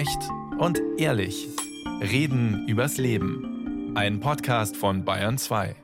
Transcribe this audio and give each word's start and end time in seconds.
Echt 0.00 0.30
und 0.58 0.80
ehrlich. 0.96 1.46
Reden 2.00 2.66
übers 2.66 2.96
Leben. 2.96 3.92
Ein 3.94 4.18
Podcast 4.20 4.74
von 4.74 5.04
Bayern 5.04 5.36
2. 5.36 5.76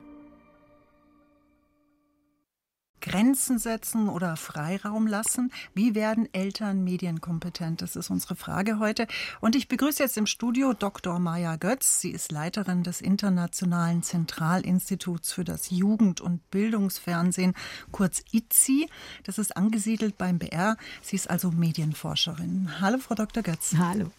Grenzen 3.07 3.57
setzen 3.57 4.09
oder 4.09 4.35
Freiraum 4.35 5.07
lassen? 5.07 5.51
Wie 5.73 5.95
werden 5.95 6.27
Eltern 6.33 6.83
medienkompetent? 6.83 7.81
Das 7.81 7.95
ist 7.95 8.09
unsere 8.09 8.35
Frage 8.35 8.79
heute. 8.79 9.07
Und 9.39 9.55
ich 9.55 9.69
begrüße 9.69 10.03
jetzt 10.03 10.17
im 10.17 10.25
Studio 10.25 10.73
Dr. 10.73 11.17
Maya 11.17 11.55
Götz. 11.55 12.01
Sie 12.01 12.11
ist 12.11 12.33
Leiterin 12.33 12.83
des 12.83 12.99
Internationalen 12.99 14.03
Zentralinstituts 14.03 15.31
für 15.31 15.45
das 15.45 15.69
Jugend- 15.69 16.19
und 16.19 16.51
Bildungsfernsehen, 16.51 17.53
kurz 17.93 18.23
ITZI. 18.31 18.89
Das 19.23 19.37
ist 19.37 19.55
angesiedelt 19.55 20.17
beim 20.17 20.37
BR. 20.37 20.75
Sie 21.01 21.15
ist 21.15 21.29
also 21.29 21.51
Medienforscherin. 21.51 22.81
Hallo, 22.81 22.97
Frau 22.97 23.15
Dr. 23.15 23.41
Götz. 23.41 23.75
Hallo. 23.77 24.11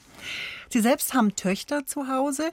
Sie 0.71 0.81
selbst 0.81 1.13
haben 1.13 1.37
Töchter 1.37 1.85
zu 1.85 2.09
Hause. 2.09 2.53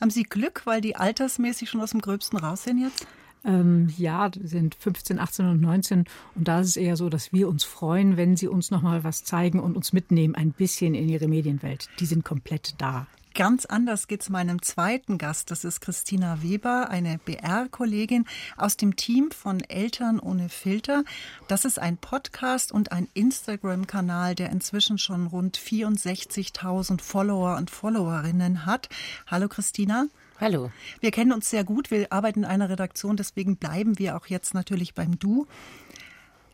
Haben 0.00 0.10
Sie 0.10 0.22
Glück, 0.22 0.62
weil 0.64 0.80
die 0.80 0.96
altersmäßig 0.96 1.68
schon 1.68 1.82
aus 1.82 1.90
dem 1.90 2.00
Gröbsten 2.00 2.38
raus 2.38 2.64
sind 2.64 2.78
jetzt? 2.78 3.06
Ähm, 3.44 3.92
ja, 3.98 4.30
sind 4.42 4.74
15, 4.74 5.18
18 5.18 5.46
und 5.46 5.60
19 5.60 6.04
und 6.34 6.48
da 6.48 6.60
ist 6.60 6.68
es 6.68 6.76
eher 6.76 6.96
so, 6.96 7.08
dass 7.08 7.32
wir 7.32 7.48
uns 7.48 7.64
freuen, 7.64 8.16
wenn 8.16 8.36
sie 8.36 8.48
uns 8.48 8.70
noch 8.70 8.82
mal 8.82 9.04
was 9.04 9.24
zeigen 9.24 9.60
und 9.60 9.76
uns 9.76 9.92
mitnehmen 9.92 10.34
ein 10.34 10.52
bisschen 10.52 10.94
in 10.94 11.08
ihre 11.08 11.28
Medienwelt. 11.28 11.88
Die 12.00 12.06
sind 12.06 12.24
komplett 12.24 12.74
da. 12.78 13.06
Ganz 13.34 13.66
anders 13.66 14.06
geht 14.06 14.22
es 14.22 14.30
meinem 14.30 14.62
zweiten 14.62 15.18
Gast. 15.18 15.50
Das 15.50 15.64
ist 15.64 15.80
Christina 15.80 16.40
Weber, 16.40 16.88
eine 16.88 17.18
BR-Kollegin 17.18 18.26
aus 18.56 18.76
dem 18.76 18.94
Team 18.94 19.32
von 19.32 19.60
Eltern 19.60 20.20
ohne 20.20 20.48
Filter. 20.48 21.02
Das 21.48 21.64
ist 21.64 21.80
ein 21.80 21.96
Podcast 21.96 22.70
und 22.70 22.92
ein 22.92 23.08
Instagram-Kanal, 23.12 24.36
der 24.36 24.50
inzwischen 24.50 24.98
schon 24.98 25.26
rund 25.26 25.58
64.000 25.58 27.00
Follower 27.00 27.56
und 27.56 27.70
Followerinnen 27.70 28.66
hat. 28.66 28.88
Hallo 29.26 29.48
Christina. 29.48 30.06
Hallo. 30.40 30.70
Wir 31.00 31.10
kennen 31.10 31.32
uns 31.32 31.48
sehr 31.48 31.64
gut. 31.64 31.90
Wir 31.90 32.12
arbeiten 32.12 32.40
in 32.40 32.44
einer 32.44 32.68
Redaktion, 32.68 33.16
deswegen 33.16 33.56
bleiben 33.56 33.98
wir 33.98 34.16
auch 34.16 34.26
jetzt 34.26 34.54
natürlich 34.54 34.94
beim 34.94 35.18
Du. 35.18 35.46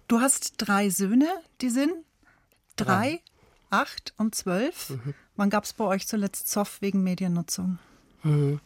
Du 0.07 0.21
hast 0.21 0.55
drei 0.59 0.91
Söhne, 0.91 1.29
die 1.61 1.71
sind 1.71 1.93
drei, 2.77 3.21
acht 3.71 4.13
und 4.17 4.35
zwölf. 4.35 4.91
Mhm. 4.91 5.15
Wann 5.37 5.51
gab 5.51 5.65
es 5.65 5.73
bei 5.73 5.85
euch 5.85 6.07
zuletzt 6.07 6.49
Zoff 6.49 6.83
wegen 6.83 7.03
Mediennutzung? 7.03 7.79
Mhm. 8.23 8.61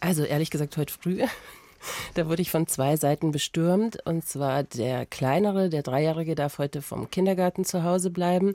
Also 0.00 0.24
ehrlich 0.24 0.50
gesagt 0.50 0.76
heute 0.76 0.92
früh. 0.92 1.22
Da 2.14 2.28
wurde 2.28 2.42
ich 2.42 2.50
von 2.50 2.66
zwei 2.66 2.96
Seiten 2.96 3.30
bestürmt. 3.30 3.98
Und 4.06 4.26
zwar 4.26 4.62
der 4.62 5.06
kleinere, 5.06 5.68
der 5.68 5.82
Dreijährige, 5.82 6.34
darf 6.34 6.58
heute 6.58 6.82
vom 6.82 7.10
Kindergarten 7.10 7.64
zu 7.64 7.84
Hause 7.84 8.10
bleiben. 8.10 8.54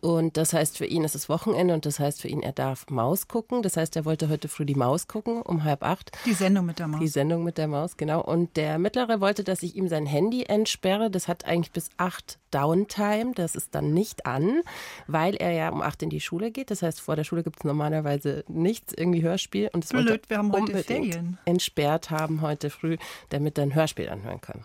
Und 0.00 0.36
das 0.36 0.52
heißt, 0.52 0.78
für 0.78 0.86
ihn 0.86 1.04
ist 1.04 1.14
es 1.14 1.28
Wochenende 1.28 1.74
und 1.74 1.86
das 1.86 2.00
heißt 2.00 2.20
für 2.20 2.28
ihn, 2.28 2.42
er 2.42 2.52
darf 2.52 2.86
Maus 2.90 3.28
gucken. 3.28 3.62
Das 3.62 3.76
heißt, 3.76 3.94
er 3.96 4.04
wollte 4.04 4.28
heute 4.28 4.48
früh 4.48 4.66
die 4.66 4.74
Maus 4.74 5.06
gucken 5.06 5.42
um 5.42 5.64
halb 5.64 5.82
acht. 5.82 6.10
Die 6.26 6.32
Sendung 6.32 6.66
mit 6.66 6.78
der 6.78 6.88
Maus. 6.88 7.00
Die 7.00 7.08
Sendung 7.08 7.44
mit 7.44 7.58
der 7.58 7.68
Maus, 7.68 7.96
genau. 7.96 8.20
Und 8.20 8.56
der 8.56 8.78
Mittlere 8.78 9.20
wollte, 9.20 9.44
dass 9.44 9.62
ich 9.62 9.76
ihm 9.76 9.88
sein 9.88 10.06
Handy 10.06 10.44
entsperre. 10.44 11.10
Das 11.10 11.28
hat 11.28 11.44
eigentlich 11.44 11.72
bis 11.72 11.90
acht 11.96 12.38
Downtime. 12.52 13.32
Das 13.34 13.56
ist 13.56 13.74
dann 13.74 13.92
nicht 13.92 14.26
an, 14.26 14.62
weil 15.06 15.34
er 15.34 15.52
ja 15.52 15.68
um 15.70 15.82
acht 15.82 16.02
in 16.02 16.10
die 16.10 16.20
Schule 16.20 16.50
geht. 16.50 16.70
Das 16.70 16.82
heißt, 16.82 17.00
vor 17.00 17.16
der 17.16 17.24
Schule 17.24 17.42
gibt 17.42 17.60
es 17.60 17.64
normalerweise 17.64 18.44
nichts, 18.48 18.92
irgendwie 18.92 19.22
Hörspiel. 19.22 19.70
Und 19.72 19.84
es 19.84 19.90
Blöd, 19.90 20.28
wir 20.28 20.38
haben 20.38 20.52
heute 20.52 20.78
Ferien. 20.82 21.38
Entsperrt 21.44 22.10
haben 22.10 22.40
heute 22.40 22.70
früh, 22.70 22.96
damit 23.30 23.58
er 23.58 23.64
ein 23.64 23.74
Hörspiel 23.74 24.08
anhören 24.08 24.40
kann. 24.40 24.64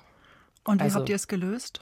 Und 0.64 0.80
wie 0.80 0.84
also, 0.84 1.00
habt 1.00 1.10
ihr 1.10 1.16
es 1.16 1.28
gelöst? 1.28 1.82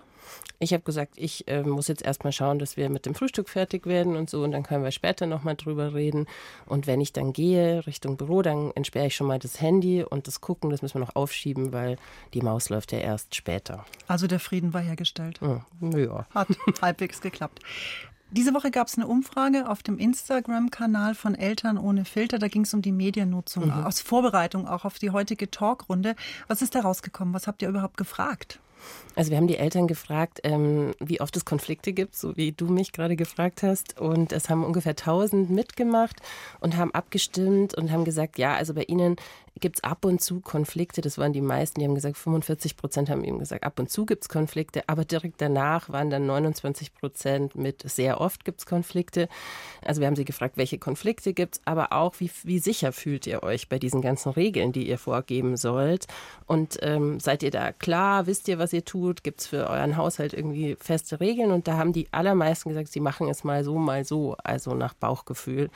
Ich 0.60 0.74
habe 0.74 0.84
gesagt, 0.84 1.14
ich 1.18 1.48
äh, 1.48 1.64
muss 1.64 1.88
jetzt 1.88 2.04
erstmal 2.04 2.34
schauen, 2.34 2.60
dass 2.60 2.78
wir 2.78 2.90
mit 2.90 3.06
dem 3.06 3.16
Frühstück 3.16 3.50
fertig 3.50 3.86
werden 3.86 4.16
und 4.16 4.30
so 4.30 4.44
und 4.44 4.52
dann 4.52 4.64
können 4.64 4.84
wir 4.84 4.92
später 4.92 5.26
nochmal 5.26 5.56
drüber 5.56 5.94
reden. 5.94 6.28
Und 6.66 6.88
wenn 6.88 7.02
ich 7.02 7.14
dann 7.14 7.34
gehe 7.34 7.86
Richtung 7.88 8.18
Büro, 8.18 8.42
dann 8.42 8.72
entsperre 8.72 9.08
ich 9.08 9.16
schon 9.16 9.28
mal 9.28 9.40
das 9.40 9.62
Handy 9.62 10.04
und 10.04 10.28
das 10.28 10.42
Gucken, 10.42 10.70
das 10.70 10.82
müssen 10.82 10.96
wir 10.96 11.02
noch 11.02 11.16
aufschieben, 11.16 11.74
weil 11.74 11.98
die 12.34 12.42
Maus 12.42 12.70
läuft 12.70 12.92
ja 12.92 13.00
erst 13.00 13.36
später. 13.36 13.86
Also 14.08 14.28
der 14.28 14.40
Frieden 14.40 14.74
war 14.74 14.82
hergestellt. 14.82 15.40
Hm, 15.42 15.62
ja. 15.98 16.26
Hat 16.34 16.48
halbwegs 16.82 17.22
geklappt. 17.22 17.62
Diese 18.32 18.54
Woche 18.54 18.72
gab 18.72 18.88
es 18.88 18.98
eine 18.98 19.08
Umfrage 19.08 19.70
auf 19.70 19.84
dem 19.84 19.98
Instagram-Kanal 19.98 21.16
von 21.16 21.36
Eltern 21.36 21.78
ohne 21.78 22.06
Filter. 22.06 22.40
Da 22.40 22.48
ging 22.48 22.64
es 22.64 22.74
um 22.74 22.82
die 22.82 22.92
Mediennutzung, 22.92 23.68
mhm. 23.68 23.86
aus 23.86 24.02
Vorbereitung 24.02 24.68
auch 24.68 24.84
auf 24.84 25.00
die 25.00 25.12
heutige 25.12 25.50
Talkrunde. 25.50 26.16
Was 26.48 26.62
ist 26.62 26.76
da 26.76 26.82
rausgekommen? 26.82 27.34
Was 27.34 27.48
habt 27.48 27.62
ihr 27.62 27.70
überhaupt 27.70 27.98
gefragt? 27.98 28.60
Also 29.16 29.32
wir 29.32 29.38
haben 29.38 29.48
die 29.48 29.58
Eltern 29.58 29.88
gefragt, 29.88 30.42
ähm, 30.44 30.94
wie 31.00 31.22
oft 31.22 31.36
es 31.38 31.46
Konflikte 31.46 31.94
gibt, 31.94 32.16
so 32.16 32.36
wie 32.36 32.52
du 32.52 32.68
mich 32.68 32.92
gerade 32.92 33.16
gefragt 33.16 33.64
hast. 33.64 34.00
Und 34.00 34.34
es 34.34 34.50
haben 34.50 34.64
ungefähr 34.64 34.96
1000 34.96 35.50
mitgemacht 35.50 36.18
und 36.60 36.76
haben 36.76 36.92
abgestimmt 36.92 37.76
und 37.76 37.92
haben 37.92 38.04
gesagt, 38.04 38.38
ja, 38.38 38.56
also 38.56 38.74
bei 38.74 38.84
ihnen 38.84 39.16
gibt 39.60 39.78
es 39.78 39.84
ab 39.84 40.04
und 40.04 40.22
zu 40.22 40.42
Konflikte. 40.42 41.02
Das 41.02 41.18
waren 41.18 41.32
die 41.32 41.42
meisten, 41.42 41.80
die 41.80 41.86
haben 41.86 41.96
gesagt, 41.96 42.18
45 42.18 42.76
Prozent 42.76 43.10
haben 43.10 43.24
eben 43.24 43.40
gesagt, 43.40 43.64
ab 43.64 43.80
und 43.80 43.90
zu 43.90 44.06
gibt 44.06 44.24
es 44.24 44.30
Konflikte. 44.30 44.84
Aber 44.88 45.06
direkt 45.06 45.40
danach 45.42 45.90
waren 45.90 46.10
dann 46.10 46.26
29 46.26 46.94
Prozent 46.94 47.56
mit 47.56 47.82
sehr 47.90 48.20
oft 48.20 48.44
gibt 48.44 48.60
es 48.60 48.66
Konflikte. 48.66 49.30
Also 49.84 50.02
wir 50.02 50.08
haben 50.08 50.16
sie 50.16 50.26
gefragt, 50.26 50.58
welche 50.58 50.78
Konflikte 50.78 51.34
gibt 51.34 51.56
es, 51.56 51.62
aber 51.66 51.94
auch, 51.94 52.16
wie, 52.20 52.30
wie 52.44 52.60
sicher 52.60 52.92
fühlt 52.92 53.28
ihr 53.28 53.44
euch 53.44 53.70
bei 53.70 53.80
diesen 53.80 54.02
ganzen 54.02 54.32
Regeln, 54.34 54.74
die 54.74 54.88
ihr 54.88 54.98
vorgeben 54.98 55.56
sollt? 55.56 56.08
Und 56.46 56.78
ähm, 56.82 57.20
seid 57.20 57.42
ihr 57.42 57.52
da 57.52 57.72
klar? 57.72 58.28
Wisst 58.28 58.48
ihr, 58.50 58.60
was 58.60 58.74
ihr 58.74 58.84
tut? 58.84 59.24
Gibt 59.24 59.42
es 59.42 59.48
für 59.48 59.70
euren 59.70 59.96
Haushalt 59.96 60.34
irgendwie 60.34 60.76
feste 60.80 61.22
Regeln? 61.22 61.52
Und 61.52 61.68
da 61.68 61.78
haben 61.78 61.94
die 61.94 62.08
allermeisten 62.12 62.70
gesagt, 62.70 62.90
sie 62.90 63.00
machen 63.00 63.30
es 63.30 63.44
mal 63.46 63.64
so, 63.64 63.78
mal 63.78 64.04
so, 64.04 64.36
also 64.44 64.74
nach 64.74 64.94
Bauchgefühl. 64.94 65.70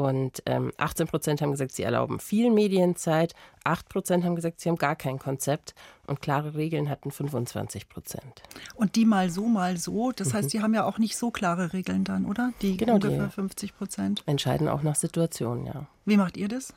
Und 0.00 0.42
ähm, 0.46 0.72
18 0.78 1.06
Prozent 1.06 1.42
haben 1.42 1.50
gesagt, 1.50 1.72
sie 1.72 1.82
erlauben 1.82 2.20
viel 2.20 2.50
Medienzeit. 2.50 3.34
8 3.64 3.88
Prozent 3.90 4.24
haben 4.24 4.34
gesagt, 4.34 4.58
sie 4.60 4.70
haben 4.70 4.76
gar 4.76 4.96
kein 4.96 5.18
Konzept. 5.18 5.74
Und 6.06 6.22
klare 6.22 6.54
Regeln 6.54 6.88
hatten 6.88 7.10
25 7.10 7.88
Prozent. 7.88 8.42
Und 8.74 8.96
die 8.96 9.04
mal 9.04 9.28
so, 9.28 9.44
mal 9.44 9.76
so. 9.76 10.10
Das 10.12 10.28
mhm. 10.28 10.32
heißt, 10.38 10.52
die 10.54 10.62
haben 10.62 10.72
ja 10.72 10.84
auch 10.84 10.98
nicht 10.98 11.18
so 11.18 11.30
klare 11.30 11.74
Regeln 11.74 12.04
dann, 12.04 12.24
oder? 12.24 12.52
Die 12.62 12.78
genau, 12.78 12.94
ungefähr 12.94 13.26
die 13.26 13.32
50 13.32 13.76
Prozent. 13.76 14.22
Entscheiden 14.24 14.68
auch 14.68 14.82
nach 14.82 14.96
Situation, 14.96 15.66
ja. 15.66 15.86
Wie 16.06 16.16
macht 16.16 16.38
ihr 16.38 16.48
das? 16.48 16.72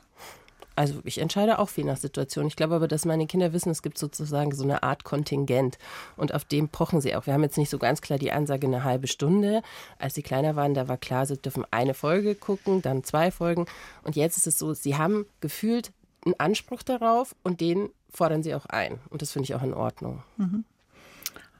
Also 0.76 1.00
ich 1.04 1.18
entscheide 1.18 1.58
auch 1.58 1.68
viel 1.68 1.84
nach 1.84 1.96
Situation. 1.96 2.46
Ich 2.46 2.56
glaube 2.56 2.74
aber, 2.74 2.88
dass 2.88 3.04
meine 3.04 3.26
Kinder 3.26 3.52
wissen, 3.52 3.70
es 3.70 3.82
gibt 3.82 3.98
sozusagen 3.98 4.52
so 4.54 4.64
eine 4.64 4.82
Art 4.82 5.04
Kontingent 5.04 5.78
und 6.16 6.34
auf 6.34 6.44
dem 6.44 6.68
pochen 6.68 7.00
sie 7.00 7.14
auch. 7.14 7.26
Wir 7.26 7.34
haben 7.34 7.42
jetzt 7.42 7.58
nicht 7.58 7.70
so 7.70 7.78
ganz 7.78 8.00
klar 8.00 8.18
die 8.18 8.32
Ansage 8.32 8.66
eine 8.66 8.84
halbe 8.84 9.06
Stunde. 9.06 9.62
Als 9.98 10.14
sie 10.14 10.22
kleiner 10.22 10.56
waren, 10.56 10.74
da 10.74 10.88
war 10.88 10.96
klar, 10.96 11.26
sie 11.26 11.36
dürfen 11.36 11.64
eine 11.70 11.94
Folge 11.94 12.34
gucken, 12.34 12.82
dann 12.82 13.04
zwei 13.04 13.30
Folgen. 13.30 13.66
Und 14.02 14.16
jetzt 14.16 14.36
ist 14.36 14.46
es 14.46 14.58
so, 14.58 14.74
sie 14.74 14.96
haben 14.96 15.26
gefühlt 15.40 15.92
einen 16.24 16.34
Anspruch 16.38 16.82
darauf 16.82 17.34
und 17.42 17.60
den 17.60 17.90
fordern 18.10 18.42
sie 18.42 18.54
auch 18.54 18.66
ein. 18.66 18.98
Und 19.10 19.22
das 19.22 19.32
finde 19.32 19.44
ich 19.44 19.54
auch 19.54 19.62
in 19.62 19.74
Ordnung. 19.74 20.22
Mhm. 20.36 20.64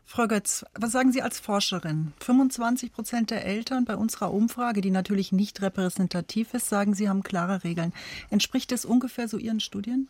Frau 0.07 0.27
Götz, 0.29 0.65
was 0.75 0.93
sagen 0.93 1.13
Sie 1.13 1.23
als 1.23 1.41
Forscherin? 1.41 2.13
25 2.21 2.93
Prozent 2.93 3.31
der 3.31 3.45
Eltern 3.45 3.85
bei 3.85 3.97
unserer 3.97 4.33
Umfrage, 4.33 4.81
die 4.81 4.91
natürlich 4.91 5.33
nicht 5.33 5.63
repräsentativ 5.63 6.53
ist, 6.55 6.69
sagen, 6.69 6.95
sie 6.95 7.09
haben 7.09 7.23
klare 7.23 7.65
Regeln. 7.65 7.93
Entspricht 8.31 8.71
das 8.71 8.85
ungefähr 8.85 9.29
so 9.29 9.39
Ihren 9.39 9.61
Studien? 9.61 10.09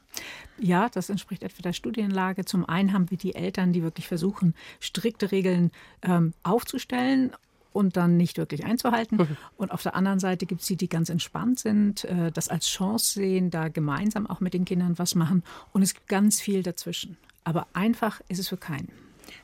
Ja, 0.59 0.89
das 0.89 1.11
entspricht 1.11 1.43
etwa 1.43 1.63
der 1.63 1.73
Studienlage. 1.73 2.45
Zum 2.45 2.69
einen 2.69 2.93
haben 2.93 3.11
wir 3.11 3.19
die 3.19 3.35
Eltern, 3.35 3.73
die 3.73 3.83
wirklich 3.83 4.09
versuchen, 4.09 4.55
strikte 4.81 5.31
Regeln 5.31 5.71
ähm, 6.03 6.35
aufzustellen 6.43 7.33
und 7.73 7.97
dann 7.97 8.17
nicht 8.17 8.37
wirklich 8.37 8.65
einzuhalten. 8.65 9.19
Und 9.57 9.73
auf 9.73 9.83
der 9.83 9.97
anderen 9.97 10.21
Seite 10.21 10.47
gibt 10.47 10.61
es 10.61 10.67
die, 10.69 10.77
die 10.77 10.89
ganz 10.89 11.09
entspannt 11.09 11.59
sind, 11.59 12.05
äh, 12.05 12.31
das 12.31 12.49
als 12.49 12.67
Chance 12.67 13.15
sehen, 13.15 13.51
da 13.51 13.69
gemeinsam 13.69 14.27
auch 14.27 14.41
mit 14.41 14.55
den 14.55 14.65
Kindern 14.65 14.99
was 14.99 15.15
machen. 15.15 15.43
Und 15.73 15.83
es 15.83 15.95
gibt 15.95 16.09
ganz 16.09 16.41
viel 16.41 16.63
dazwischen. 16.63 17.17
Aber 17.43 17.67
einfach 17.73 18.21
ist 18.29 18.39
es 18.39 18.49
für 18.49 18.57
keinen. 18.57 18.91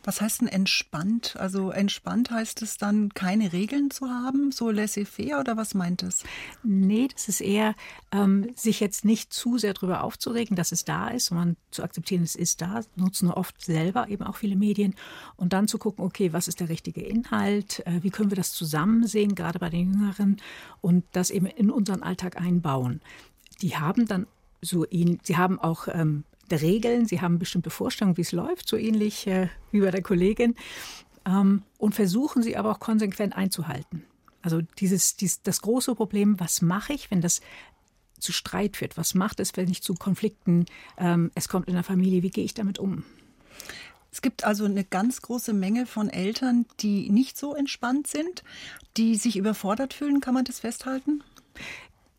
Was 0.05 0.21
heißt 0.21 0.41
denn 0.41 0.49
entspannt? 0.49 1.37
Also 1.39 1.71
entspannt 1.71 2.31
heißt 2.31 2.63
es 2.63 2.79
dann, 2.79 3.11
keine 3.15 3.53
Regeln 3.53 3.91
zu 3.91 4.09
haben, 4.09 4.53
so 4.53 4.71
laissez-faire 4.71 5.41
oder 5.41 5.57
was 5.57 5.75
meint 5.75 6.03
es? 6.03 6.25
Nee, 6.63 7.09
das 7.13 7.29
ist 7.29 7.41
eher, 7.41 7.75
ähm, 8.13 8.51
sich 8.55 8.81
jetzt 8.81 9.05
nicht 9.05 9.33
zu 9.33 9.59
sehr 9.59 9.75
darüber 9.75 10.03
aufzuregen, 10.05 10.57
dass 10.57 10.73
es 10.73 10.85
da 10.85 11.09
ist, 11.09 11.27
sondern 11.27 11.57
zu 11.71 11.83
akzeptieren, 11.83 12.23
es 12.23 12.35
ist 12.35 12.61
da, 12.61 12.83
nutzen 12.97 13.31
oft 13.31 13.63
selber 13.63 14.09
eben 14.09 14.25
auch 14.25 14.37
viele 14.37 14.57
Medien 14.57 14.95
und 15.37 15.53
dann 15.53 15.69
zu 15.69 15.79
gucken, 15.79 16.05
okay, 16.05 16.33
was 16.33 16.49
ist 16.49 16.61
der 16.61 16.69
richtige 16.69 17.03
Inhalt, 17.03 17.87
äh, 17.87 18.03
wie 18.03 18.11
können 18.11 18.31
wir 18.31 18.37
das 18.37 18.53
zusammen 18.53 19.07
sehen, 19.07 19.35
gerade 19.35 19.59
bei 19.59 19.71
den 19.71 19.93
Jüngeren 19.93 20.37
und 20.81 21.05
das 21.13 21.31
eben 21.31 21.47
in 21.47 21.71
unseren 21.71 22.03
Alltag 22.03 22.41
einbauen. 22.41 23.01
Die 23.63 23.77
haben 23.77 24.07
dann 24.07 24.27
so 24.63 24.87
ihn, 24.87 25.21
sie 25.23 25.37
haben 25.37 25.59
auch 25.59 25.89
ähm, 25.89 26.25
der 26.51 26.61
Regeln. 26.61 27.07
Sie 27.07 27.21
haben 27.21 27.39
bestimmte 27.39 27.71
Vorstellungen, 27.71 28.17
wie 28.17 28.23
es 28.23 28.33
läuft, 28.33 28.69
so 28.69 28.77
ähnlich 28.77 29.27
äh, 29.27 29.49
wie 29.71 29.81
bei 29.81 29.91
der 29.91 30.03
Kollegin. 30.03 30.55
Ähm, 31.27 31.63
und 31.79 31.95
versuchen 31.95 32.43
sie 32.43 32.57
aber 32.57 32.71
auch 32.71 32.81
konsequent 32.81 33.37
einzuhalten. 33.37 34.05
Also 34.43 34.63
dieses, 34.79 35.17
dieses, 35.17 35.43
das 35.43 35.61
große 35.61 35.95
Problem, 35.95 36.41
was 36.41 36.63
mache 36.63 36.93
ich, 36.93 37.11
wenn 37.11 37.21
das 37.21 37.41
zu 38.19 38.33
Streit 38.33 38.77
führt? 38.77 38.97
Was 38.97 39.15
macht 39.15 39.41
es, 39.41 39.57
wenn 39.57 39.71
ich 39.71 39.83
zu 39.83 39.95
Konflikten, 39.95 40.67
ähm, 40.99 41.31
es 41.35 41.49
kommt 41.49 41.69
in 41.69 41.75
der 41.75 41.83
Familie, 41.85 42.23
wie 42.23 42.31
gehe 42.31 42.45
ich 42.45 42.55
damit 42.55 42.79
um? 42.79 43.05
Es 44.13 44.23
gibt 44.23 44.45
also 44.45 44.65
eine 44.65 44.85
ganz 44.85 45.23
große 45.23 45.53
Menge 45.53 45.87
von 45.87 46.09
Eltern, 46.09 46.67
die 46.81 47.11
nicht 47.11 47.39
so 47.39 47.55
entspannt 47.55 48.09
sind, 48.09 48.43
die 48.97 49.17
sich 49.17 49.37
überfordert 49.37 49.95
fühlen. 49.95 50.21
Kann 50.21 50.35
man 50.35 50.45
das 50.45 50.61
festhalten? 50.61 51.23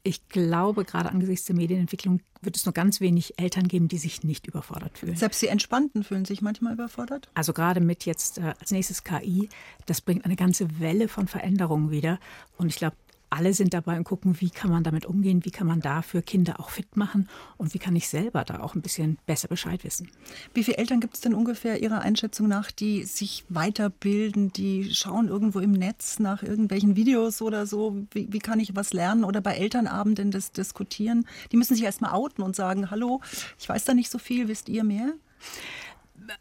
Ich 0.04 0.28
glaube, 0.30 0.86
gerade 0.86 1.10
angesichts 1.10 1.46
der 1.46 1.56
Medienentwicklung 1.56 2.22
wird 2.42 2.56
es 2.56 2.66
nur 2.66 2.74
ganz 2.74 3.00
wenig 3.02 3.34
Eltern 3.38 3.68
geben, 3.68 3.88
die 3.88 3.98
sich 3.98 4.24
nicht 4.24 4.48
überfordert 4.48 4.98
fühlen. 4.98 5.16
Selbst 5.16 5.42
die 5.42 5.48
Entspannten 5.48 6.04
fühlen 6.04 6.26
sich 6.26 6.42
manchmal 6.42 6.74
überfordert? 6.74 7.30
Also 7.34 7.54
gerade 7.54 7.80
mit 7.80 8.06
jetzt 8.06 8.38
äh, 8.38 8.54
als 8.60 8.72
nächstes 8.72 9.04
KI, 9.04 9.50
das 9.86 10.02
bringt 10.02 10.26
eine 10.26 10.36
ganze 10.36 10.80
Welle 10.80 11.08
von 11.08 11.28
Veränderungen 11.28 11.92
wieder. 11.92 12.20
Und 12.58 12.68
ich 12.68 12.76
glaube, 12.78 12.96
alle 13.32 13.54
sind 13.54 13.74
dabei 13.74 13.98
und 13.98 14.04
gucken, 14.04 14.40
wie 14.42 14.50
kann 14.50 14.70
man 14.70 14.84
damit 14.84 15.06
umgehen, 15.06 15.46
wie 15.46 15.52
kann 15.52 15.66
man 15.66 15.80
dafür 15.80 16.22
Kinder 16.22 16.60
auch 16.60 16.70
fit 16.70 16.98
machen 16.98 17.30
und 17.58 17.74
wie 17.74 17.80
kann 17.80 17.96
ich 17.96 18.10
selber 18.10 18.44
da 18.44 18.60
auch 18.60 18.76
ein 18.76 18.82
bisschen 18.82 19.18
besser 19.26 19.48
Bescheid 19.48 19.84
wissen. 19.84 20.12
Wie 20.54 20.64
viele 20.64 20.78
Eltern 20.78 21.00
gibt 21.00 21.16
es 21.16 21.22
denn 21.22 21.34
ungefähr 21.34 21.82
Ihrer 21.82 22.02
Einschätzung 22.02 22.50
nach, 22.50 22.72
die 22.72 23.04
sich 23.04 23.46
weiterbilden, 23.48 24.52
die 24.52 24.94
schauen 24.94 25.30
irgendwo 25.30 25.60
im 25.60 25.72
Netz 25.72 26.20
nach 26.20 26.44
irgendwelchen 26.44 26.96
Videos 26.96 27.42
oder 27.42 27.66
so, 27.66 28.06
wie, 28.12 28.28
wie 28.32 28.40
kann 28.40 28.60
ich 28.60 28.76
was 28.76 28.92
lernen 28.92 29.24
oder 29.24 29.40
bei 29.40 29.56
Elternabenden 29.56 30.32
das 30.32 30.52
diskutieren? 30.52 31.26
Die 31.54 31.58
müssen 31.58 31.76
sich 31.76 31.86
erstmal 31.86 32.12
outen 32.12 32.44
und 32.44 32.56
sagen, 32.56 32.92
hallo, 32.92 33.22
ich 33.58 33.70
weiß 33.70 33.86
da 33.86 33.94
nicht 33.94 34.12
so 34.12 34.18
viel, 34.18 34.50
wisst 34.50 34.68
ihr 34.68 34.84
mehr? 34.84 35.14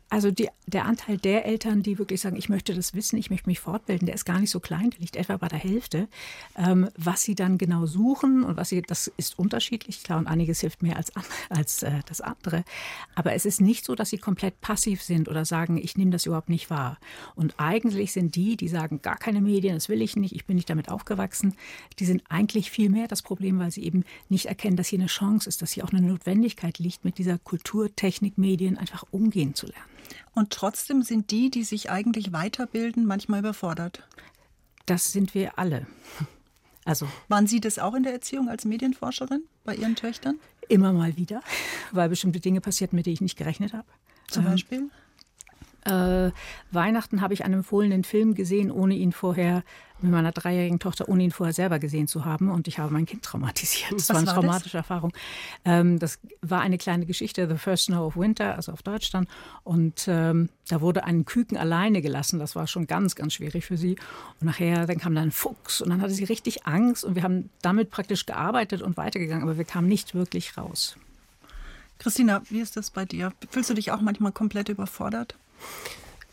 Also 0.09 0.31
die, 0.31 0.49
der 0.67 0.85
Anteil 0.85 1.17
der 1.17 1.47
Eltern, 1.47 1.83
die 1.83 1.99
wirklich 1.99 2.21
sagen, 2.21 2.37
ich 2.37 2.49
möchte 2.49 2.75
das 2.75 2.95
wissen, 2.95 3.17
ich 3.17 3.31
möchte 3.31 3.49
mich 3.49 3.61
fortbilden, 3.61 4.07
der 4.07 4.15
ist 4.15 4.25
gar 4.25 4.39
nicht 4.39 4.51
so 4.51 4.61
klein, 4.61 4.91
der 4.91 5.01
liegt 5.01 5.17
etwa 5.17 5.37
bei 5.37 5.49
der 5.49 5.59
Hälfte. 5.59 6.09
Ähm, 6.57 6.89
was 6.97 7.23
sie 7.23 7.35
dann 7.35 7.59
genau 7.59 7.87
suchen 7.87 8.43
und 8.43 8.57
was 8.57 8.69
sie, 8.69 8.83
das 8.83 9.11
ist 9.17 9.39
unterschiedlich, 9.39 10.03
klar, 10.03 10.19
und 10.19 10.27
einiges 10.27 10.61
hilft 10.61 10.83
mehr 10.83 10.97
als, 10.97 11.13
als 11.49 11.83
äh, 11.83 12.01
das 12.07 12.21
andere. 12.21 12.65
Aber 13.15 13.33
es 13.35 13.45
ist 13.45 13.61
nicht 13.61 13.85
so, 13.85 13.95
dass 13.95 14.11
sie 14.11 14.19
komplett 14.19 14.61
passiv 14.61 15.03
sind 15.03 15.29
oder 15.29 15.45
sagen, 15.45 15.77
ich 15.77 15.97
nehme 15.97 16.11
das 16.11 16.27
überhaupt 16.27 16.49
nicht 16.49 16.71
wahr. 16.71 16.99
Und 17.35 17.55
eigentlich 17.59 18.13
sind 18.13 18.35
die, 18.37 18.57
die 18.57 18.69
sagen, 18.69 19.03
gar 19.03 19.17
keine 19.17 19.41
Medien, 19.41 19.75
das 19.75 19.89
will 19.89 20.03
ich 20.03 20.17
nicht, 20.17 20.35
ich 20.35 20.45
bin 20.45 20.57
nicht 20.57 20.71
damit 20.71 20.89
aufgewachsen, 20.89 21.55
die 21.99 22.05
sind 22.05 22.23
eigentlich 22.29 22.71
viel 22.71 22.91
mehr 22.91 23.09
das 23.09 23.23
Problem, 23.23 23.59
weil 23.59 23.71
sie 23.71 23.85
eben 23.85 24.05
nicht 24.29 24.47
erkennen, 24.47 24.77
dass 24.77 24.89
hier 24.89 24.99
eine 24.99 25.07
Chance 25.07 25.49
ist, 25.49 25.63
dass 25.63 25.73
hier 25.73 25.85
auch 25.85 25.93
eine 25.93 26.03
Notwendigkeit 26.03 26.79
liegt, 26.79 27.05
mit 27.05 27.19
dieser 27.19 27.39
Kultur, 27.39 27.95
Technik, 27.95 28.37
Medien 28.37 28.77
einfach 28.77 29.05
umgehen 29.11 29.55
zu. 29.55 29.70
Und 30.35 30.51
trotzdem 30.51 31.03
sind 31.03 31.31
die, 31.31 31.51
die 31.51 31.65
sich 31.65 31.91
eigentlich 31.91 32.33
weiterbilden, 32.33 33.05
manchmal 33.05 33.41
überfordert. 33.41 34.07
Das 34.87 35.13
sind 35.13 35.35
wir 35.35 35.59
alle. 35.59 35.87
Also 36.85 37.07
waren 37.29 37.47
Sie 37.47 37.61
das 37.61 37.79
auch 37.79 37.95
in 37.95 38.03
der 38.03 38.13
Erziehung 38.13 38.49
als 38.49 38.65
Medienforscherin 38.65 39.45
bei 39.65 39.75
Ihren 39.75 39.97
Töchtern? 39.97 40.39
Immer 40.69 40.93
mal 40.93 41.17
wieder, 41.17 41.43
weil 41.93 42.09
bestimmte 42.09 42.41
Dinge 42.41 42.61
passierten, 42.61 42.97
mit 42.97 43.07
denen 43.07 43.15
ich 43.15 43.21
nicht 43.21 43.37
gerechnet 43.37 43.73
habe. 43.73 43.87
Zum 44.29 44.45
Beispiel? 44.45 44.91
Äh, 45.91 46.33
Weihnachten 46.71 47.21
habe 47.21 47.35
ich 47.35 47.45
einen 47.45 47.55
empfohlenen 47.55 48.05
Film 48.05 48.35
gesehen, 48.35 48.71
ohne 48.71 48.95
ihn 48.95 49.13
vorher 49.13 49.63
mit 50.03 50.13
meiner 50.13 50.33
dreijährigen 50.33 50.79
Tochter, 50.79 51.09
ohne 51.09 51.25
ihn 51.25 51.31
vorher 51.31 51.53
selber 51.53 51.79
gesehen 51.79 52.09
zu 52.09 52.25
haben. 52.25 52.51
Und 52.51 52.69
ich 52.69 52.79
habe 52.79 52.93
mein 52.93 53.07
Kind 53.07 53.23
traumatisiert. 53.23 53.93
Das 53.93 54.09
Was 54.09 54.11
war 54.11 54.17
eine 54.17 54.27
traumatische 54.27 54.79
das? 54.79 54.85
Erfahrung. 54.89 55.13
Ähm, 55.65 55.99
das 55.99 56.19
war 56.41 56.61
eine 56.61 56.79
kleine 56.79 57.07
Geschichte, 57.07 57.49
The 57.49 57.57
First 57.57 57.85
Snow 57.85 58.07
of 58.07 58.17
Winter, 58.17 58.57
also 58.57 58.73
auf 58.73 58.83
Deutsch 58.83 59.11
dann. 59.11 59.27
Und 59.63 60.07
ähm, 60.09 60.49
da 60.69 60.81
wurde 60.81 61.05
ein 61.05 61.25
Küken 61.25 61.57
alleine 61.57 62.03
gelassen. 62.03 62.39
Das 62.39 62.57
war 62.57 62.67
schon 62.67 62.87
ganz, 62.87 63.15
ganz 63.15 63.35
schwierig 63.35 63.67
für 63.67 63.77
sie. 63.77 63.97
Und 64.41 64.47
nachher, 64.47 64.87
dann 64.87 64.99
kam 64.99 65.15
da 65.15 65.21
ein 65.21 65.33
Fuchs 65.33 65.81
und 65.81 65.91
dann 65.91 66.01
hatte 66.01 66.15
sie 66.15 66.25
richtig 66.25 66.67
Angst. 66.67 67.05
Und 67.05 67.15
wir 67.15 67.23
haben 67.23 67.51
damit 67.63 67.91
praktisch 67.91 68.27
gearbeitet 68.27 68.83
und 68.83 68.97
weitergegangen, 68.97 69.43
aber 69.43 69.59
wir 69.59 69.65
kamen 69.65 69.89
nicht 69.89 70.15
wirklich 70.15 70.57
raus. 70.57 70.97
Christina, 71.99 72.41
wie 72.49 72.61
ist 72.61 72.79
das 72.79 72.91
bei 72.91 73.05
dir? 73.05 73.33
Fühlst 73.51 73.69
du 73.69 73.75
dich 73.75 73.93
auch 73.93 74.01
manchmal 74.01 74.33
komplett 74.33 74.71
überfordert? 74.71 75.37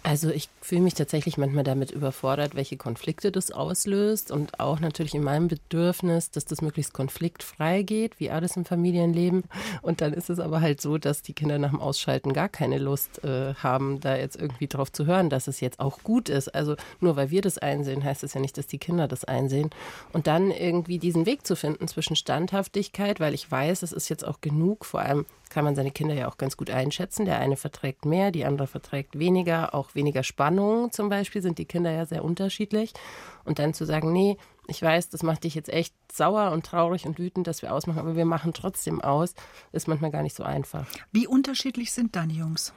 Also 0.07 0.29
ich 0.29 0.47
fühle 0.61 0.83
mich 0.83 0.93
tatsächlich 0.93 1.37
manchmal 1.37 1.65
damit 1.65 1.91
überfordert, 1.91 2.55
welche 2.55 2.77
Konflikte 2.77 3.29
das 3.29 3.51
auslöst 3.51 4.31
und 4.31 4.57
auch 4.57 4.79
natürlich 4.79 5.13
in 5.13 5.21
meinem 5.21 5.49
Bedürfnis, 5.49 6.31
dass 6.31 6.45
das 6.45 6.61
möglichst 6.61 6.93
konfliktfrei 6.93 7.81
geht, 7.81 8.17
wie 8.17 8.31
alles 8.31 8.55
im 8.55 8.63
Familienleben. 8.63 9.43
Und 9.81 9.99
dann 9.99 10.13
ist 10.13 10.29
es 10.29 10.39
aber 10.39 10.61
halt 10.61 10.79
so, 10.79 10.97
dass 10.97 11.23
die 11.23 11.33
Kinder 11.33 11.59
nach 11.59 11.71
dem 11.71 11.81
Ausschalten 11.81 12.31
gar 12.31 12.47
keine 12.47 12.77
Lust 12.77 13.21
äh, 13.25 13.53
haben, 13.55 13.99
da 13.99 14.15
jetzt 14.15 14.39
irgendwie 14.39 14.67
drauf 14.67 14.93
zu 14.93 15.07
hören, 15.07 15.29
dass 15.29 15.47
es 15.47 15.59
jetzt 15.59 15.81
auch 15.81 16.01
gut 16.03 16.29
ist. 16.29 16.55
Also 16.55 16.77
nur 17.01 17.17
weil 17.17 17.29
wir 17.29 17.41
das 17.41 17.57
einsehen, 17.57 18.01
heißt 18.01 18.23
es 18.23 18.33
ja 18.33 18.39
nicht, 18.39 18.57
dass 18.57 18.67
die 18.67 18.79
Kinder 18.79 19.09
das 19.09 19.25
einsehen. 19.25 19.71
Und 20.13 20.27
dann 20.27 20.51
irgendwie 20.51 20.99
diesen 20.99 21.25
Weg 21.25 21.45
zu 21.45 21.57
finden 21.57 21.85
zwischen 21.89 22.15
Standhaftigkeit, 22.15 23.19
weil 23.19 23.33
ich 23.33 23.51
weiß, 23.51 23.83
es 23.83 23.91
ist 23.91 24.07
jetzt 24.07 24.25
auch 24.25 24.39
genug, 24.39 24.85
vor 24.85 25.01
allem 25.01 25.25
kann 25.57 25.65
man 25.65 25.75
seine 25.75 25.89
Kinder 25.89 26.13
ja 26.13 26.27
auch 26.27 26.37
ganz 26.37 26.55
gut 26.55 26.69
einschätzen. 26.69 27.25
Der 27.25 27.39
eine 27.39 27.57
verträgt 27.57 28.05
mehr, 28.05 28.29
die 28.29 28.45
andere 28.45 28.67
verträgt 28.67 29.17
weniger, 29.17 29.73
auch 29.73 29.95
weniger 29.95 30.21
Spannung 30.21 30.91
zum 30.91 31.09
Beispiel, 31.09 31.41
sind 31.41 31.57
die 31.57 31.65
Kinder 31.65 31.89
ja 31.89 32.05
sehr 32.05 32.23
unterschiedlich. 32.23 32.93
Und 33.43 33.57
dann 33.57 33.73
zu 33.73 33.83
sagen, 33.83 34.13
nee, 34.13 34.37
ich 34.67 34.83
weiß, 34.83 35.09
das 35.09 35.23
macht 35.23 35.45
dich 35.45 35.55
jetzt 35.55 35.69
echt 35.69 35.95
sauer 36.11 36.51
und 36.51 36.63
traurig 36.63 37.07
und 37.07 37.17
wütend, 37.17 37.47
dass 37.47 37.63
wir 37.63 37.73
ausmachen, 37.73 37.97
aber 37.97 38.15
wir 38.15 38.25
machen 38.25 38.53
trotzdem 38.53 39.01
aus, 39.01 39.33
ist 39.71 39.87
manchmal 39.87 40.11
gar 40.11 40.21
nicht 40.21 40.35
so 40.35 40.43
einfach. 40.43 40.85
Wie 41.11 41.25
unterschiedlich 41.25 41.91
sind 41.91 42.15
deine 42.15 42.33
Jungs? 42.33 42.71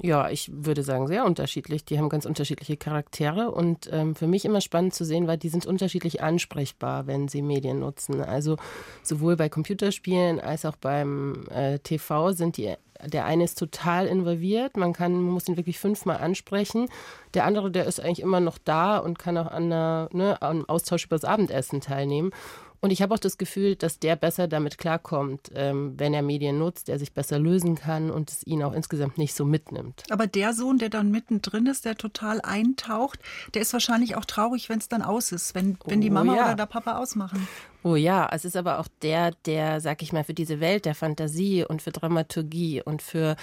Ja, 0.00 0.30
ich 0.30 0.50
würde 0.52 0.82
sagen, 0.82 1.06
sehr 1.06 1.26
unterschiedlich. 1.26 1.84
Die 1.84 1.98
haben 1.98 2.08
ganz 2.08 2.24
unterschiedliche 2.24 2.78
Charaktere 2.78 3.50
und 3.50 3.90
ähm, 3.92 4.14
für 4.14 4.26
mich 4.26 4.46
immer 4.46 4.62
spannend 4.62 4.94
zu 4.94 5.04
sehen, 5.04 5.26
weil 5.26 5.36
die 5.36 5.50
sind 5.50 5.66
unterschiedlich 5.66 6.22
ansprechbar, 6.22 7.06
wenn 7.06 7.28
sie 7.28 7.42
Medien 7.42 7.80
nutzen. 7.80 8.22
Also 8.22 8.56
sowohl 9.02 9.36
bei 9.36 9.50
Computerspielen 9.50 10.40
als 10.40 10.64
auch 10.64 10.76
beim 10.76 11.46
äh, 11.50 11.78
TV 11.78 12.32
sind 12.32 12.56
die 12.56 12.74
der 13.04 13.24
eine 13.24 13.42
ist 13.44 13.58
total 13.58 14.06
involviert, 14.06 14.76
man 14.76 14.92
kann, 14.92 15.12
man 15.14 15.32
muss 15.32 15.48
ihn 15.48 15.56
wirklich 15.56 15.80
fünfmal 15.80 16.18
ansprechen. 16.18 16.88
Der 17.34 17.44
andere, 17.44 17.70
der 17.70 17.86
ist 17.86 18.00
eigentlich 18.00 18.20
immer 18.20 18.40
noch 18.40 18.58
da 18.58 18.98
und 18.98 19.18
kann 19.18 19.36
auch 19.38 19.48
an 19.48 19.64
einer, 19.64 20.08
ne, 20.12 20.40
am 20.40 20.64
Austausch 20.68 21.06
über 21.06 21.16
das 21.16 21.24
Abendessen 21.24 21.80
teilnehmen. 21.80 22.30
Und 22.84 22.90
ich 22.90 23.00
habe 23.00 23.14
auch 23.14 23.20
das 23.20 23.38
Gefühl, 23.38 23.76
dass 23.76 24.00
der 24.00 24.16
besser 24.16 24.48
damit 24.48 24.76
klarkommt, 24.76 25.52
ähm, 25.54 25.94
wenn 25.98 26.12
er 26.14 26.22
Medien 26.22 26.58
nutzt, 26.58 26.88
der 26.88 26.98
sich 26.98 27.12
besser 27.12 27.38
lösen 27.38 27.76
kann 27.76 28.10
und 28.10 28.28
es 28.28 28.44
ihn 28.44 28.60
auch 28.64 28.72
insgesamt 28.72 29.18
nicht 29.18 29.36
so 29.36 29.44
mitnimmt. 29.44 30.02
Aber 30.10 30.26
der 30.26 30.52
Sohn, 30.52 30.78
der 30.78 30.88
dann 30.88 31.12
mittendrin 31.12 31.66
ist, 31.66 31.84
der 31.84 31.94
total 31.94 32.40
eintaucht, 32.40 33.20
der 33.54 33.62
ist 33.62 33.72
wahrscheinlich 33.72 34.16
auch 34.16 34.24
traurig, 34.24 34.68
wenn 34.68 34.80
es 34.80 34.88
dann 34.88 35.02
aus 35.02 35.30
ist, 35.30 35.54
wenn, 35.54 35.78
wenn 35.84 36.00
die 36.00 36.10
oh 36.10 36.14
Mama 36.14 36.34
ja. 36.34 36.44
oder 36.46 36.54
der 36.56 36.66
Papa 36.66 36.98
ausmachen. 36.98 37.46
Oh 37.84 37.94
ja, 37.94 38.28
es 38.32 38.44
ist 38.44 38.56
aber 38.56 38.80
auch 38.80 38.88
der, 39.02 39.30
der, 39.46 39.80
sag 39.80 40.02
ich 40.02 40.12
mal, 40.12 40.24
für 40.24 40.34
diese 40.34 40.58
Welt 40.58 40.84
der 40.84 40.96
Fantasie 40.96 41.64
und 41.64 41.82
für 41.82 41.92
Dramaturgie 41.92 42.82
und 42.82 43.00
für 43.00 43.36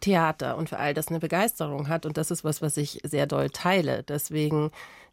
Theater 0.00 0.56
und 0.56 0.68
für 0.68 0.78
all 0.78 0.94
das 0.94 1.08
eine 1.08 1.20
Begeisterung 1.20 1.88
hat. 1.88 2.06
Und 2.06 2.16
das 2.16 2.32
ist 2.32 2.42
was, 2.42 2.60
was 2.60 2.76
ich 2.76 3.00
sehr 3.04 3.26
doll 3.26 3.50
teile. 3.50 4.02
Deswegen 4.02 4.72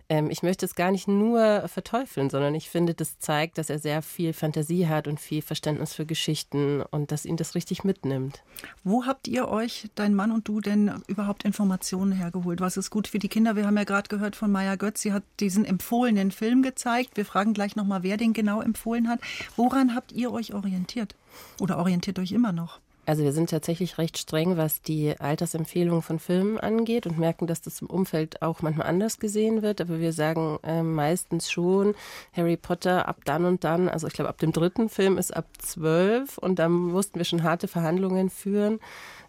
ähm, 0.09 0.29
ich 0.29 0.43
möchte 0.43 0.65
es 0.65 0.75
gar 0.75 0.91
nicht 0.91 1.07
nur 1.07 1.67
verteufeln, 1.67 2.29
sondern 2.29 2.55
ich 2.55 2.69
finde, 2.69 2.93
das 2.93 3.19
zeigt, 3.19 3.57
dass 3.57 3.69
er 3.69 3.79
sehr 3.79 4.01
viel 4.01 4.33
Fantasie 4.33 4.87
hat 4.87 5.07
und 5.07 5.19
viel 5.19 5.41
Verständnis 5.41 5.93
für 5.93 6.05
Geschichten 6.05 6.81
und 6.81 7.11
dass 7.11 7.25
ihn 7.25 7.37
das 7.37 7.55
richtig 7.55 7.83
mitnimmt. 7.83 8.41
Wo 8.83 9.05
habt 9.05 9.27
ihr 9.27 9.47
euch, 9.47 9.89
dein 9.95 10.13
Mann 10.13 10.31
und 10.31 10.47
du, 10.47 10.61
denn 10.61 10.91
überhaupt 11.07 11.43
Informationen 11.43 12.11
hergeholt? 12.11 12.61
Was 12.61 12.77
ist 12.77 12.89
gut 12.89 13.07
für 13.07 13.19
die 13.19 13.29
Kinder? 13.29 13.55
Wir 13.55 13.65
haben 13.65 13.77
ja 13.77 13.83
gerade 13.83 14.07
gehört 14.07 14.35
von 14.35 14.51
Maya 14.51 14.75
Götz, 14.75 15.01
sie 15.01 15.13
hat 15.13 15.23
diesen 15.39 15.65
empfohlenen 15.65 16.31
Film 16.31 16.61
gezeigt. 16.61 17.17
Wir 17.17 17.25
fragen 17.25 17.53
gleich 17.53 17.75
nochmal, 17.75 18.03
wer 18.03 18.17
den 18.17 18.33
genau 18.33 18.61
empfohlen 18.61 19.09
hat. 19.09 19.19
Woran 19.55 19.93
habt 19.93 20.11
ihr 20.11 20.31
euch 20.31 20.53
orientiert? 20.53 21.15
Oder 21.59 21.77
orientiert 21.77 22.17
euch 22.19 22.31
immer 22.31 22.51
noch? 22.51 22.79
Also 23.07 23.23
wir 23.23 23.31
sind 23.31 23.49
tatsächlich 23.49 23.97
recht 23.97 24.17
streng, 24.17 24.57
was 24.57 24.81
die 24.81 25.17
Altersempfehlungen 25.17 26.01
von 26.01 26.19
Filmen 26.19 26.59
angeht 26.59 27.07
und 27.07 27.17
merken, 27.17 27.47
dass 27.47 27.61
das 27.61 27.79
im 27.79 27.87
Umfeld 27.87 28.41
auch 28.41 28.61
manchmal 28.61 28.87
anders 28.87 29.17
gesehen 29.17 29.61
wird. 29.61 29.79
Aber 29.79 30.01
wir 30.01 30.11
sagen 30.11 30.59
äh, 30.63 30.83
meistens 30.83 31.49
schon, 31.49 31.95
Harry 32.33 32.57
Potter 32.57 33.07
ab 33.07 33.21
dann 33.23 33.45
und 33.45 33.63
dann, 33.63 33.87
also 33.87 34.07
ich 34.07 34.13
glaube 34.13 34.27
ab 34.27 34.39
dem 34.39 34.51
dritten 34.51 34.89
Film 34.89 35.17
ist 35.17 35.33
ab 35.33 35.45
zwölf 35.57 36.37
und 36.37 36.59
dann 36.59 36.73
mussten 36.73 37.17
wir 37.17 37.23
schon 37.23 37.43
harte 37.43 37.69
Verhandlungen 37.69 38.29
führen. 38.29 38.81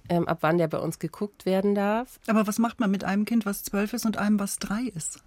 Ähm, 0.09 0.27
ab 0.27 0.39
wann 0.41 0.59
der 0.59 0.67
bei 0.67 0.79
uns 0.79 0.99
geguckt 0.99 1.47
werden 1.47 1.77
darf. 1.77 2.19
Aber 2.27 2.49
was 2.49 2.59
macht 2.59 2.81
man 2.81 2.91
mit 2.91 3.05
einem 3.05 3.27
Kind, 3.27 3.47
was 3.47 3.63
zwölf 3.63 3.93
ist 3.93 4.07
und 4.07 4.17
einem, 4.17 4.41
was 4.41 4.59
drei 4.59 4.91
ist? 4.93 5.23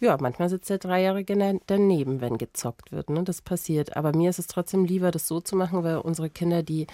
Ja, 0.00 0.16
manchmal 0.20 0.48
sitzt 0.48 0.68
der 0.70 0.78
Dreijährige 0.78 1.60
daneben, 1.66 2.20
wenn 2.20 2.36
gezockt 2.36 2.90
wird. 2.90 3.10
Ne? 3.10 3.22
Das 3.22 3.40
passiert. 3.40 3.96
Aber 3.96 4.14
mir 4.14 4.28
ist 4.28 4.38
es 4.38 4.48
trotzdem 4.48 4.84
lieber, 4.84 5.10
das 5.10 5.28
so 5.28 5.40
zu 5.40 5.56
machen, 5.56 5.84
weil 5.84 5.96
unsere 5.98 6.30
Kinder, 6.30 6.62
die, 6.62 6.86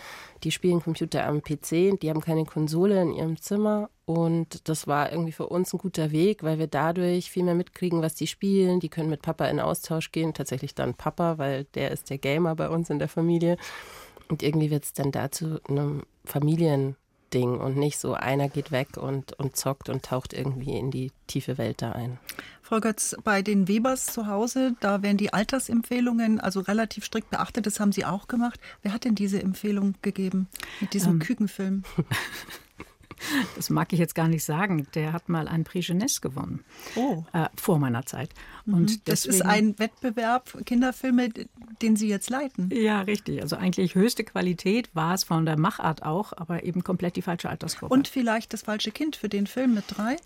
die 0.45 0.51
spielen 0.51 0.83
Computer 0.83 1.27
am 1.27 1.43
PC, 1.43 1.99
die 2.01 2.11
haben 2.11 2.21
keine 2.21 2.45
Konsole 2.45 3.01
in 3.01 3.13
ihrem 3.13 3.41
Zimmer. 3.41 3.89
Und 4.05 4.69
das 4.69 4.87
war 4.87 5.11
irgendwie 5.11 5.33
für 5.33 5.47
uns 5.47 5.73
ein 5.73 5.79
guter 5.79 6.11
Weg, 6.11 6.43
weil 6.43 6.59
wir 6.59 6.67
dadurch 6.67 7.31
viel 7.31 7.43
mehr 7.43 7.55
mitkriegen, 7.55 8.03
was 8.03 8.15
die 8.15 8.27
spielen. 8.27 8.81
Die 8.81 8.91
können 8.91 9.11
mit 9.11 9.23
Papa 9.23 9.47
in 9.47 9.61
Austausch 9.61 10.13
gehen. 10.13 10.35
Tatsächlich 10.35 10.75
dann 10.75 10.95
Papa, 10.95 11.39
weil 11.39 11.65
der 11.75 11.93
ist 11.93 12.11
der 12.11 12.19
Gamer 12.19 12.55
bei 12.55 12.69
uns 12.69 12.91
in 12.91 12.99
der 12.99 13.09
Familie. 13.09 13.57
Und 14.29 14.43
irgendwie 14.43 14.71
wird 14.71 14.85
es 14.85 14.93
dann 14.93 15.11
dazu 15.11 15.59
einem 15.69 16.03
Familien 16.25 16.97
Ding 17.31 17.59
und 17.59 17.77
nicht 17.77 17.99
so 17.99 18.15
einer 18.15 18.49
geht 18.49 18.71
weg 18.71 18.97
und, 18.97 19.33
und 19.39 19.57
zockt 19.57 19.89
und 19.89 20.05
taucht 20.05 20.33
irgendwie 20.33 20.77
in 20.77 20.91
die 20.91 21.13
tiefe 21.27 21.59
Welt 21.59 21.83
da 21.83 21.93
ein. 21.93 22.19
Frau 22.63 22.79
Götz, 22.79 23.17
bei 23.25 23.43
den 23.43 23.67
Webers 23.67 24.07
zu 24.07 24.29
Hause, 24.29 24.77
da 24.79 25.03
werden 25.03 25.17
die 25.17 25.33
Altersempfehlungen 25.33 26.39
also 26.39 26.61
relativ 26.61 27.05
strikt 27.05 27.31
beachtet. 27.31 27.67
Das 27.67 27.81
haben 27.81 27.91
Sie 27.91 28.05
auch 28.05 28.29
gemacht. 28.29 28.61
Wer 28.83 28.93
hat 28.93 29.05
denn 29.05 29.17
diese 29.17 29.43
Empfehlung 29.43 29.95
gegeben 30.03 30.49
mit 30.81 30.95
diesem 30.95 31.15
ähm. 31.15 31.19
Kükenfilm? 31.19 31.83
Das 33.57 33.71
mag 33.71 33.93
ich 33.93 33.99
jetzt 33.99 34.15
gar 34.15 34.29
nicht 34.29 34.45
sagen. 34.45 34.87
Der 34.95 35.13
hat 35.13 35.29
mal 35.29 35.49
einen 35.49 35.65
Prix 35.65 35.89
Jeunesse 35.89 36.21
gewonnen. 36.21 36.65
Oh. 36.97 37.25
Äh, 37.33 37.49
vor 37.57 37.79
meiner 37.79 38.07
Zeit. 38.07 38.31
Mhm. 38.65 38.75
Und 38.75 39.09
das 39.09 39.23
deswegen, 39.23 39.35
ist 39.35 39.43
ein 39.43 39.79
Wettbewerb 39.79 40.65
Kinderfilme, 40.65 41.29
den 41.83 41.97
Sie 41.97 42.09
jetzt 42.09 42.31
leiten. 42.31 42.71
Ja, 42.73 43.03
richtig. 43.03 43.43
Also 43.43 43.57
eigentlich 43.57 43.95
höchste 43.95 44.25
Qualität 44.25 44.95
war 44.95 45.15
es 45.15 45.25
von 45.25 45.45
der 45.45 45.59
Machart 45.59 46.03
auch, 46.03 46.33
aber 46.37 46.65
eben 46.65 46.85
komplett 46.85 47.17
die 47.17 47.23
falsche 47.23 47.49
Altersgruppe. 47.51 47.93
Und 47.93 48.09
vielleicht 48.09 48.53
das 48.53 48.63
falsche 48.63 48.91
Kind 48.91 49.17
für 49.17 49.29
den 49.29 49.47
Film 49.47 49.75
mit 49.75 49.85
drei? 49.89 50.17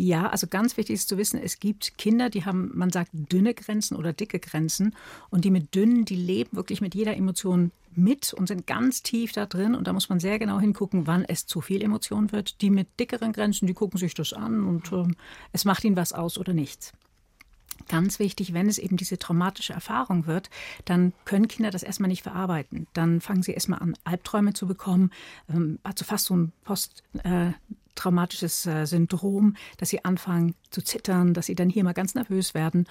Ja, 0.00 0.28
also 0.28 0.46
ganz 0.46 0.76
wichtig 0.76 0.94
ist 0.94 1.08
zu 1.08 1.18
wissen, 1.18 1.40
es 1.42 1.58
gibt 1.58 1.98
Kinder, 1.98 2.30
die 2.30 2.44
haben, 2.44 2.70
man 2.72 2.90
sagt, 2.90 3.10
dünne 3.12 3.52
Grenzen 3.52 3.96
oder 3.96 4.12
dicke 4.12 4.38
Grenzen. 4.38 4.94
Und 5.28 5.44
die 5.44 5.50
mit 5.50 5.74
dünnen, 5.74 6.04
die 6.04 6.14
leben 6.14 6.56
wirklich 6.56 6.80
mit 6.80 6.94
jeder 6.94 7.16
Emotion 7.16 7.72
mit 7.96 8.32
und 8.32 8.46
sind 8.46 8.68
ganz 8.68 9.02
tief 9.02 9.32
da 9.32 9.46
drin. 9.46 9.74
Und 9.74 9.88
da 9.88 9.92
muss 9.92 10.08
man 10.08 10.20
sehr 10.20 10.38
genau 10.38 10.60
hingucken, 10.60 11.08
wann 11.08 11.24
es 11.24 11.46
zu 11.46 11.60
viel 11.60 11.82
Emotion 11.82 12.30
wird. 12.30 12.60
Die 12.62 12.70
mit 12.70 13.00
dickeren 13.00 13.32
Grenzen, 13.32 13.66
die 13.66 13.74
gucken 13.74 13.98
sich 13.98 14.14
das 14.14 14.32
an 14.32 14.64
und 14.64 14.92
äh, 14.92 15.12
es 15.52 15.64
macht 15.64 15.82
ihnen 15.82 15.96
was 15.96 16.12
aus 16.12 16.38
oder 16.38 16.52
nichts. 16.54 16.92
Ganz 17.88 18.18
wichtig, 18.18 18.52
wenn 18.52 18.68
es 18.68 18.78
eben 18.78 18.96
diese 18.96 19.18
traumatische 19.18 19.72
Erfahrung 19.72 20.26
wird, 20.26 20.50
dann 20.84 21.12
können 21.24 21.48
Kinder 21.48 21.70
das 21.70 21.82
erstmal 21.82 22.08
nicht 22.08 22.22
verarbeiten. 22.22 22.86
Dann 22.92 23.20
fangen 23.20 23.42
sie 23.42 23.52
erstmal 23.52 23.78
an, 23.80 23.96
Albträume 24.04 24.52
zu 24.52 24.66
bekommen, 24.66 25.10
ähm, 25.48 25.78
also 25.82 26.04
fast 26.04 26.26
so 26.26 26.36
ein 26.36 26.52
Post, 26.64 27.02
äh, 27.24 27.52
traumatisches 27.98 28.66
äh, 28.66 28.86
Syndrom, 28.86 29.56
dass 29.76 29.90
sie 29.90 30.04
anfangen 30.04 30.54
zu 30.70 30.82
zittern, 30.82 31.34
dass 31.34 31.46
sie 31.46 31.54
dann 31.54 31.70
hier 31.70 31.84
mal 31.84 31.92
ganz 31.92 32.14
nervös 32.14 32.54
werden. 32.54 32.86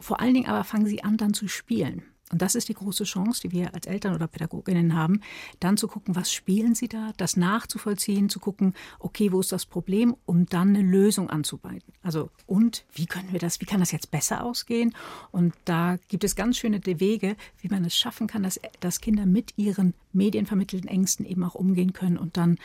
Vor 0.00 0.20
allen 0.20 0.34
Dingen 0.34 0.48
aber 0.48 0.64
fangen 0.64 0.86
sie 0.86 1.02
an, 1.02 1.16
dann 1.16 1.34
zu 1.34 1.48
spielen. 1.48 2.02
Und 2.32 2.42
das 2.42 2.54
ist 2.54 2.68
die 2.68 2.74
große 2.74 3.04
Chance, 3.04 3.40
die 3.42 3.50
wir 3.50 3.74
als 3.74 3.86
Eltern 3.86 4.14
oder 4.14 4.28
Pädagoginnen 4.28 4.94
haben, 4.94 5.20
dann 5.58 5.76
zu 5.76 5.88
gucken, 5.88 6.14
was 6.14 6.32
spielen 6.32 6.76
sie 6.76 6.86
da, 6.86 7.12
das 7.16 7.36
nachzuvollziehen, 7.36 8.28
zu 8.28 8.38
gucken, 8.38 8.74
okay, 9.00 9.32
wo 9.32 9.40
ist 9.40 9.50
das 9.50 9.66
Problem, 9.66 10.14
um 10.26 10.46
dann 10.46 10.68
eine 10.68 10.82
Lösung 10.82 11.28
anzubieten. 11.28 11.92
Also, 12.02 12.30
und 12.46 12.84
wie 12.92 13.06
können 13.06 13.32
wir 13.32 13.40
das, 13.40 13.60
wie 13.60 13.64
kann 13.64 13.80
das 13.80 13.90
jetzt 13.90 14.12
besser 14.12 14.44
ausgehen? 14.44 14.94
Und 15.32 15.54
da 15.64 15.98
gibt 16.08 16.22
es 16.22 16.36
ganz 16.36 16.56
schöne 16.56 16.80
Wege, 16.84 17.36
wie 17.60 17.68
man 17.68 17.84
es 17.84 17.96
schaffen 17.96 18.28
kann, 18.28 18.44
dass, 18.44 18.60
dass 18.78 19.00
Kinder 19.00 19.26
mit 19.26 19.54
ihren 19.56 19.94
medienvermittelten 20.12 20.88
Ängsten 20.88 21.26
eben 21.26 21.42
auch 21.42 21.56
umgehen 21.56 21.92
können 21.92 22.16
und 22.16 22.36
dann 22.36 22.58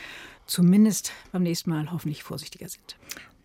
zumindest 0.46 1.12
beim 1.32 1.42
nächsten 1.42 1.70
Mal 1.70 1.90
hoffentlich 1.92 2.22
vorsichtiger 2.22 2.68
sind. 2.68 2.96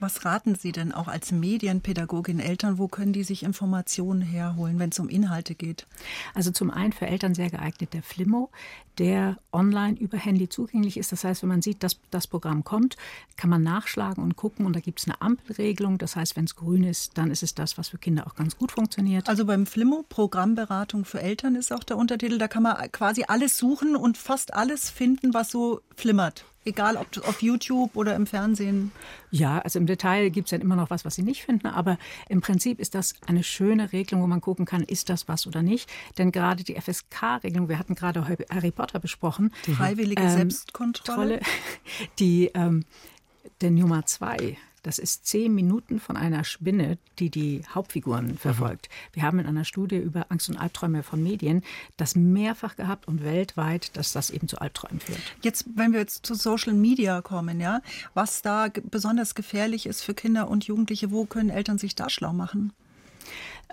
Was 0.02 0.26
raten 0.26 0.56
Sie 0.56 0.72
denn 0.72 0.94
auch 0.94 1.08
als 1.08 1.32
Medienpädagogin 1.32 2.40
Eltern? 2.40 2.80
Wo 2.80 2.88
können 2.88 3.14
die 3.14 3.24
sich 3.24 3.44
Informationen 3.44 4.24
herholen, 4.24 4.80
wenn 4.80 4.90
es 4.90 4.98
um 4.98 5.08
Inhalte 5.08 5.54
geht? 5.54 5.86
Also 6.34 6.50
zum 6.50 6.72
einen 6.72 6.92
für 6.92 7.06
Eltern 7.06 7.36
sehr 7.36 7.52
geeignet 7.52 7.94
der 7.94 8.02
Flimmo, 8.02 8.50
der 8.98 9.38
online 9.54 10.00
über 10.00 10.18
Handy 10.18 10.50
zugänglich 10.50 10.98
ist. 10.98 11.12
Das 11.12 11.24
heißt, 11.24 11.44
wenn 11.44 11.50
man 11.50 11.62
sieht, 11.62 11.84
dass 11.84 12.00
das 12.10 12.26
Programm 12.26 12.64
kommt, 12.64 12.98
kann 13.38 13.52
man 13.52 13.62
nachschlagen 13.62 14.24
und 14.24 14.36
gucken. 14.36 14.66
Und 14.66 14.76
da 14.76 14.80
gibt 14.80 15.00
es 15.00 15.06
eine 15.06 15.22
Ampelregelung. 15.22 16.00
Das 16.00 16.16
heißt, 16.16 16.36
wenn 16.36 16.46
es 16.46 16.56
grün 16.56 16.84
ist, 16.84 17.20
dann 17.20 17.30
ist 17.30 17.44
es 17.44 17.54
das, 17.54 17.78
was 17.78 17.90
für 17.90 18.00
Kinder 18.00 18.26
auch 18.26 18.34
ganz 18.34 18.58
gut 18.58 18.72
funktioniert. 18.72 19.30
Also 19.30 19.46
beim 19.46 19.68
Flimmo, 19.68 20.04
Programmberatung 20.10 21.06
für 21.06 21.22
Eltern 21.22 21.54
ist 21.54 21.72
auch 21.72 21.84
der 21.84 21.98
Untertitel. 21.98 22.40
Da 22.40 22.48
kann 22.48 22.64
man 22.64 22.92
quasi 22.92 23.26
alles 23.28 23.56
suchen 23.60 23.96
und 23.96 24.18
fast 24.18 24.56
alles 24.56 24.90
finden, 24.90 25.36
was 25.36 25.52
so 25.52 25.82
flimmert. 25.96 26.44
Egal 26.64 26.98
ob 26.98 27.08
auf 27.28 27.42
YouTube 27.42 27.96
oder 27.96 28.16
im 28.16 28.28
Fernsehen. 28.28 28.92
Ja, 29.32 29.60
also 29.60 29.80
im 29.80 29.86
Detail 29.86 30.30
gibt 30.30 30.48
es 30.48 30.52
dann 30.52 30.62
immer 30.62 30.76
noch 30.76 30.90
was, 30.90 31.06
was 31.06 31.16
Sie 31.16 31.24
nicht 31.24 31.44
finden, 31.44 31.68
aber 31.68 31.98
im 32.28 32.42
Prinzip 32.42 32.80
ist 32.80 32.94
das 32.96 33.16
eine 33.26 33.44
schöne 33.44 33.94
Regelung, 33.94 34.22
wo 34.22 34.28
man 34.28 34.42
gucken 34.42 34.66
kann, 34.66 34.84
ist 34.84 35.10
das 35.10 35.30
was 35.30 35.48
oder 35.48 35.64
nicht. 35.64 35.90
Denn 36.18 36.32
gerade 36.34 36.64
die 36.66 36.76
FSK-Regelung, 36.76 37.70
wir 37.70 37.80
hatten 37.80 37.96
gerade 37.96 38.28
Harry 38.50 38.72
Potter 38.72 39.00
besprochen. 39.00 39.54
Die 39.66 39.74
freiwillige 39.74 40.22
ähm, 40.22 40.30
Selbstkontrolle. 40.30 41.40
Die, 42.20 42.52
ähm, 42.54 42.86
der 43.62 43.72
Nummer 43.72 44.06
zwei, 44.06 44.58
das 44.84 45.00
ist 45.00 45.26
zehn 45.26 45.54
Minuten 45.54 46.00
von 46.00 46.18
einer 46.18 46.44
Spinne, 46.44 46.98
die 47.20 47.30
die 47.30 47.62
Hauptfiguren 47.74 48.28
mhm. 48.28 48.38
verfolgt. 48.38 48.90
Mhm. 48.90 49.16
Wir 49.16 49.24
haben 49.24 49.40
in 49.40 49.46
einer 49.46 49.66
Studie 49.66 49.98
über 49.98 50.26
Angst 50.30 50.50
und 50.50 50.58
Albträume 50.58 51.04
von 51.04 51.22
Medien 51.22 51.64
das 51.98 52.16
mehrfach 52.16 52.76
gehabt 52.76 53.08
und 53.08 53.24
weltweit, 53.24 53.96
dass 53.96 54.14
das 54.14 54.30
eben 54.30 54.48
zu 54.48 54.60
Albträumen 54.60 55.00
führt. 55.00 55.22
Jetzt, 55.42 55.66
wenn 55.76 55.94
wir 55.94 56.00
jetzt 56.00 56.26
zu 56.26 56.36
Social 56.36 56.74
Media 56.74 57.22
kommen, 57.22 57.60
ja, 57.60 57.82
was 58.14 58.42
da 58.42 58.70
besonders 58.90 59.36
gefährlich 59.36 59.86
ist 59.86 60.02
für 60.02 60.14
Kinder 60.14 60.50
und 60.50 60.66
Jugendliche, 60.66 61.12
wo 61.12 61.26
können 61.26 61.50
Eltern 61.50 61.78
sich 61.78 61.96
da 61.96 62.10
schlau 62.10 62.34
machen? 62.34 62.74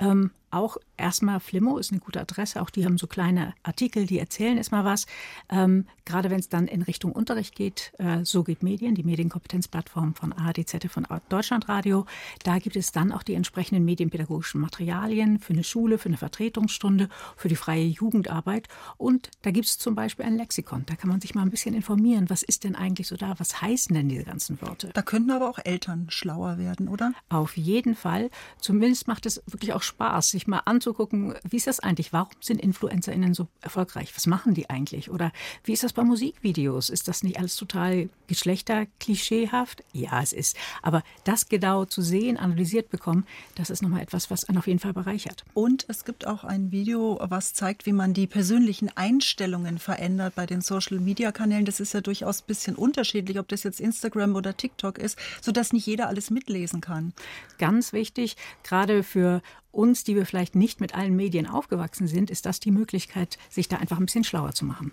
Ähm, 0.00 0.30
auch 0.50 0.78
erstmal 0.96 1.40
Flimmo 1.40 1.76
ist 1.76 1.92
eine 1.92 2.00
gute 2.00 2.20
Adresse. 2.20 2.62
Auch 2.62 2.70
die 2.70 2.84
haben 2.84 2.96
so 2.96 3.06
kleine 3.06 3.54
Artikel, 3.62 4.06
die 4.06 4.18
erzählen 4.18 4.56
erstmal 4.56 4.84
was. 4.84 5.06
Ähm, 5.50 5.86
gerade 6.06 6.30
wenn 6.30 6.40
es 6.40 6.48
dann 6.48 6.66
in 6.66 6.80
Richtung 6.80 7.12
Unterricht 7.12 7.54
geht, 7.54 7.92
äh, 7.98 8.24
so 8.24 8.44
geht 8.44 8.62
Medien, 8.62 8.94
die 8.94 9.02
Medienkompetenzplattform 9.02 10.14
von 10.14 10.32
ARDZ, 10.32 10.90
von 10.90 11.06
Deutschlandradio. 11.28 12.06
Da 12.44 12.58
gibt 12.58 12.76
es 12.76 12.92
dann 12.92 13.12
auch 13.12 13.22
die 13.22 13.34
entsprechenden 13.34 13.84
medienpädagogischen 13.84 14.60
Materialien 14.60 15.38
für 15.38 15.52
eine 15.52 15.64
Schule, 15.64 15.98
für 15.98 16.08
eine 16.08 16.16
Vertretungsstunde, 16.16 17.10
für 17.36 17.48
die 17.48 17.56
freie 17.56 17.84
Jugendarbeit. 17.84 18.68
Und 18.96 19.30
da 19.42 19.50
gibt 19.50 19.66
es 19.66 19.76
zum 19.76 19.94
Beispiel 19.94 20.24
ein 20.24 20.36
Lexikon. 20.36 20.84
Da 20.86 20.96
kann 20.96 21.10
man 21.10 21.20
sich 21.20 21.34
mal 21.34 21.42
ein 21.42 21.50
bisschen 21.50 21.74
informieren. 21.74 22.30
Was 22.30 22.42
ist 22.42 22.64
denn 22.64 22.74
eigentlich 22.74 23.08
so 23.08 23.16
da? 23.16 23.34
Was 23.38 23.60
heißen 23.60 23.94
denn 23.94 24.08
diese 24.08 24.24
ganzen 24.24 24.60
Worte? 24.62 24.90
Da 24.94 25.02
könnten 25.02 25.30
aber 25.30 25.50
auch 25.50 25.58
Eltern 25.62 26.06
schlauer 26.08 26.56
werden, 26.56 26.88
oder? 26.88 27.12
Auf 27.28 27.58
jeden 27.58 27.94
Fall. 27.94 28.30
Zumindest 28.60 29.08
macht 29.08 29.26
es 29.26 29.42
wirklich 29.46 29.74
auch 29.74 29.82
Spaß, 29.88 30.30
sich 30.30 30.46
mal 30.46 30.62
anzugucken, 30.64 31.34
wie 31.48 31.56
ist 31.56 31.66
das 31.66 31.80
eigentlich? 31.80 32.12
Warum 32.12 32.30
sind 32.40 32.60
InfluencerInnen 32.60 33.34
so 33.34 33.48
erfolgreich? 33.60 34.12
Was 34.14 34.26
machen 34.26 34.54
die 34.54 34.70
eigentlich? 34.70 35.10
Oder 35.10 35.32
wie 35.64 35.72
ist 35.72 35.82
das 35.82 35.92
bei 35.92 36.04
Musikvideos? 36.04 36.88
Ist 36.88 37.08
das 37.08 37.22
nicht 37.22 37.38
alles 37.38 37.56
total 37.56 38.08
geschlechterklischeehaft? 38.28 39.82
Ja, 39.92 40.22
es 40.22 40.32
ist. 40.32 40.56
Aber 40.82 41.02
das 41.24 41.48
genau 41.48 41.84
zu 41.84 42.02
sehen, 42.02 42.36
analysiert 42.36 42.90
bekommen, 42.90 43.26
das 43.56 43.70
ist 43.70 43.82
nochmal 43.82 44.02
etwas, 44.02 44.30
was 44.30 44.44
einen 44.44 44.58
auf 44.58 44.66
jeden 44.66 44.78
Fall 44.78 44.92
bereichert. 44.92 45.44
Und 45.54 45.84
es 45.88 46.04
gibt 46.04 46.26
auch 46.26 46.44
ein 46.44 46.70
Video, 46.70 47.18
was 47.20 47.54
zeigt, 47.54 47.86
wie 47.86 47.92
man 47.92 48.14
die 48.14 48.26
persönlichen 48.26 48.90
Einstellungen 48.96 49.78
verändert 49.78 50.34
bei 50.34 50.46
den 50.46 50.60
Social-Media-Kanälen. 50.60 51.64
Das 51.64 51.80
ist 51.80 51.94
ja 51.94 52.00
durchaus 52.00 52.42
ein 52.42 52.46
bisschen 52.46 52.76
unterschiedlich, 52.76 53.38
ob 53.38 53.48
das 53.48 53.62
jetzt 53.62 53.80
Instagram 53.80 54.36
oder 54.36 54.56
TikTok 54.56 54.98
ist, 54.98 55.18
sodass 55.40 55.72
nicht 55.72 55.86
jeder 55.86 56.08
alles 56.08 56.30
mitlesen 56.30 56.80
kann. 56.80 57.12
Ganz 57.58 57.92
wichtig, 57.92 58.36
gerade 58.62 59.02
für 59.02 59.42
uns, 59.78 60.04
die 60.04 60.16
wir 60.16 60.26
vielleicht 60.26 60.56
nicht 60.56 60.80
mit 60.80 60.94
allen 60.94 61.14
Medien 61.14 61.46
aufgewachsen 61.46 62.08
sind, 62.08 62.30
ist 62.30 62.44
das 62.44 62.58
die 62.58 62.72
Möglichkeit, 62.72 63.38
sich 63.48 63.68
da 63.68 63.76
einfach 63.76 63.98
ein 63.98 64.06
bisschen 64.06 64.24
schlauer 64.24 64.52
zu 64.52 64.64
machen. 64.64 64.92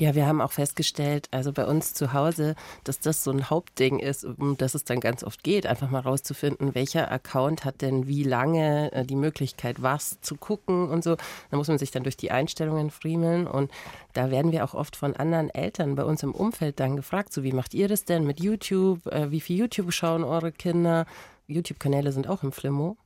Ja, 0.00 0.14
wir 0.14 0.26
haben 0.26 0.40
auch 0.40 0.52
festgestellt, 0.52 1.26
also 1.32 1.52
bei 1.52 1.66
uns 1.66 1.92
zu 1.92 2.12
Hause, 2.12 2.54
dass 2.84 3.00
das 3.00 3.24
so 3.24 3.32
ein 3.32 3.50
Hauptding 3.50 3.98
ist, 3.98 4.24
um 4.24 4.56
das 4.56 4.76
es 4.76 4.84
dann 4.84 5.00
ganz 5.00 5.24
oft 5.24 5.42
geht, 5.42 5.66
einfach 5.66 5.90
mal 5.90 6.00
rauszufinden, 6.00 6.76
welcher 6.76 7.10
Account 7.10 7.64
hat 7.64 7.82
denn 7.82 8.06
wie 8.06 8.22
lange 8.22 8.92
äh, 8.92 9.04
die 9.04 9.16
Möglichkeit, 9.16 9.82
was 9.82 10.20
zu 10.20 10.36
gucken 10.36 10.88
und 10.88 11.02
so. 11.02 11.16
Da 11.50 11.56
muss 11.56 11.66
man 11.66 11.78
sich 11.78 11.90
dann 11.90 12.04
durch 12.04 12.16
die 12.16 12.30
Einstellungen 12.30 12.90
friemeln 12.90 13.48
und 13.48 13.72
da 14.12 14.30
werden 14.30 14.52
wir 14.52 14.62
auch 14.62 14.74
oft 14.74 14.94
von 14.94 15.16
anderen 15.16 15.50
Eltern 15.50 15.96
bei 15.96 16.04
uns 16.04 16.22
im 16.22 16.32
Umfeld 16.32 16.78
dann 16.78 16.94
gefragt, 16.94 17.32
so 17.32 17.42
wie 17.42 17.52
macht 17.52 17.74
ihr 17.74 17.88
das 17.88 18.04
denn 18.04 18.24
mit 18.24 18.38
YouTube? 18.38 19.04
Äh, 19.08 19.32
wie 19.32 19.40
viel 19.40 19.58
YouTube 19.58 19.92
schauen 19.92 20.22
eure 20.22 20.52
Kinder? 20.52 21.06
YouTube-Kanäle 21.48 22.12
sind 22.12 22.28
auch 22.28 22.44
im 22.44 22.52
Flimmo 22.52 22.96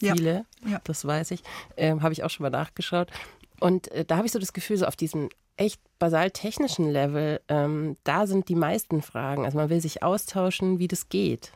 viele, 0.00 0.44
ja. 0.64 0.70
Ja. 0.70 0.80
das 0.84 1.04
weiß 1.04 1.30
ich, 1.32 1.42
ähm, 1.76 2.02
habe 2.02 2.12
ich 2.12 2.24
auch 2.24 2.30
schon 2.30 2.44
mal 2.44 2.50
nachgeschaut. 2.50 3.10
Und 3.60 3.88
äh, 3.92 4.04
da 4.04 4.16
habe 4.16 4.26
ich 4.26 4.32
so 4.32 4.38
das 4.38 4.52
Gefühl, 4.52 4.76
so 4.76 4.86
auf 4.86 4.96
diesem 4.96 5.28
echt 5.56 5.80
basal 5.98 6.30
technischen 6.30 6.88
Level, 6.88 7.40
ähm, 7.48 7.96
da 8.04 8.26
sind 8.26 8.48
die 8.48 8.54
meisten 8.54 9.02
Fragen. 9.02 9.44
Also 9.44 9.58
man 9.58 9.70
will 9.70 9.80
sich 9.80 10.02
austauschen, 10.02 10.78
wie 10.78 10.88
das 10.88 11.08
geht. 11.08 11.52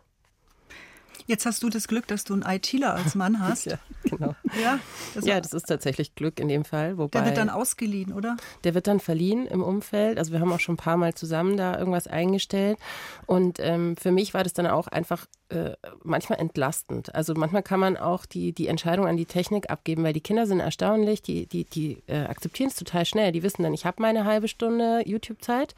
Jetzt 1.27 1.47
hast 1.47 1.63
du 1.63 1.69
das 1.69 1.89
Glück, 1.89 2.07
dass 2.07 2.25
du 2.25 2.35
einen 2.35 2.43
ITler 2.43 2.95
als 2.95 3.15
Mann 3.15 3.39
hast. 3.41 3.67
ja, 3.67 3.79
genau. 4.05 4.35
Ja, 4.61 4.79
das, 5.15 5.25
ja, 5.25 5.41
das 5.41 5.53
ist 5.53 5.67
tatsächlich 5.67 6.15
Glück 6.15 6.41
in 6.41 6.49
dem 6.49 6.65
Fall. 6.65 6.99
Wobei, 6.99 7.19
der 7.19 7.27
wird 7.27 7.37
dann 7.39 7.51
ausgeliehen, 7.51 8.13
oder? 8.13 8.37
Der 8.65 8.75
wird 8.75 8.87
dann 8.87 9.01
verliehen 9.01 9.47
im 9.47 9.63
Umfeld. 9.63 10.19
Also 10.19 10.33
wir 10.33 10.41
haben 10.41 10.53
auch 10.53 10.61
schon 10.61 10.75
ein 10.75 10.79
paar 10.79 10.97
Mal 10.97 11.15
zusammen 11.15 11.57
da 11.57 11.79
irgendwas 11.79 12.07
eingestellt. 12.07 12.79
Und 13.27 13.59
ähm, 13.61 13.97
für 13.97 14.13
mich 14.13 14.35
war 14.35 14.43
das 14.43 14.53
dann 14.53 14.67
auch 14.67 14.89
einfach 14.89 15.27
äh, 15.49 15.73
manchmal 16.03 16.41
entlastend. 16.41 17.15
Also 17.15 17.35
manchmal 17.35 17.63
kann 17.63 17.81
man 17.81 17.97
auch 17.97 18.27
die, 18.27 18.53
die 18.53 18.69
Entscheidung 18.69 19.07
an 19.07 19.17
die 19.17 19.27
Technik 19.27 19.71
abgeben, 19.71 20.03
weil 20.03 20.13
die 20.13 20.21
Kinder 20.21 20.47
sind 20.47 20.61
erstaunlich, 20.61 21.23
die, 21.23 21.47
die, 21.47 21.65
die 21.65 22.03
äh, 22.07 22.25
akzeptieren 22.25 22.69
es 22.69 22.77
total 22.77 23.05
schnell. 23.05 23.33
Die 23.33 23.43
wissen 23.43 23.63
dann, 23.63 23.75
ich 23.75 23.87
habe 23.87 24.03
meine 24.03 24.25
halbe 24.25 24.49
Stunde 24.49 25.03
YouTube-Zeit 25.07 25.75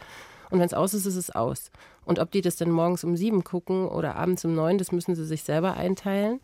und 0.50 0.60
wenn 0.60 0.66
es 0.66 0.74
aus 0.74 0.94
ist, 0.94 1.06
ist 1.06 1.16
es 1.16 1.30
aus. 1.30 1.70
Und 2.04 2.18
ob 2.18 2.30
die 2.30 2.40
das 2.40 2.56
dann 2.56 2.70
morgens 2.70 3.04
um 3.04 3.16
sieben 3.16 3.44
gucken 3.44 3.88
oder 3.88 4.16
abends 4.16 4.44
um 4.44 4.54
neun, 4.54 4.78
das 4.78 4.92
müssen 4.92 5.14
sie 5.14 5.24
sich 5.24 5.42
selber 5.42 5.74
einteilen. 5.74 6.40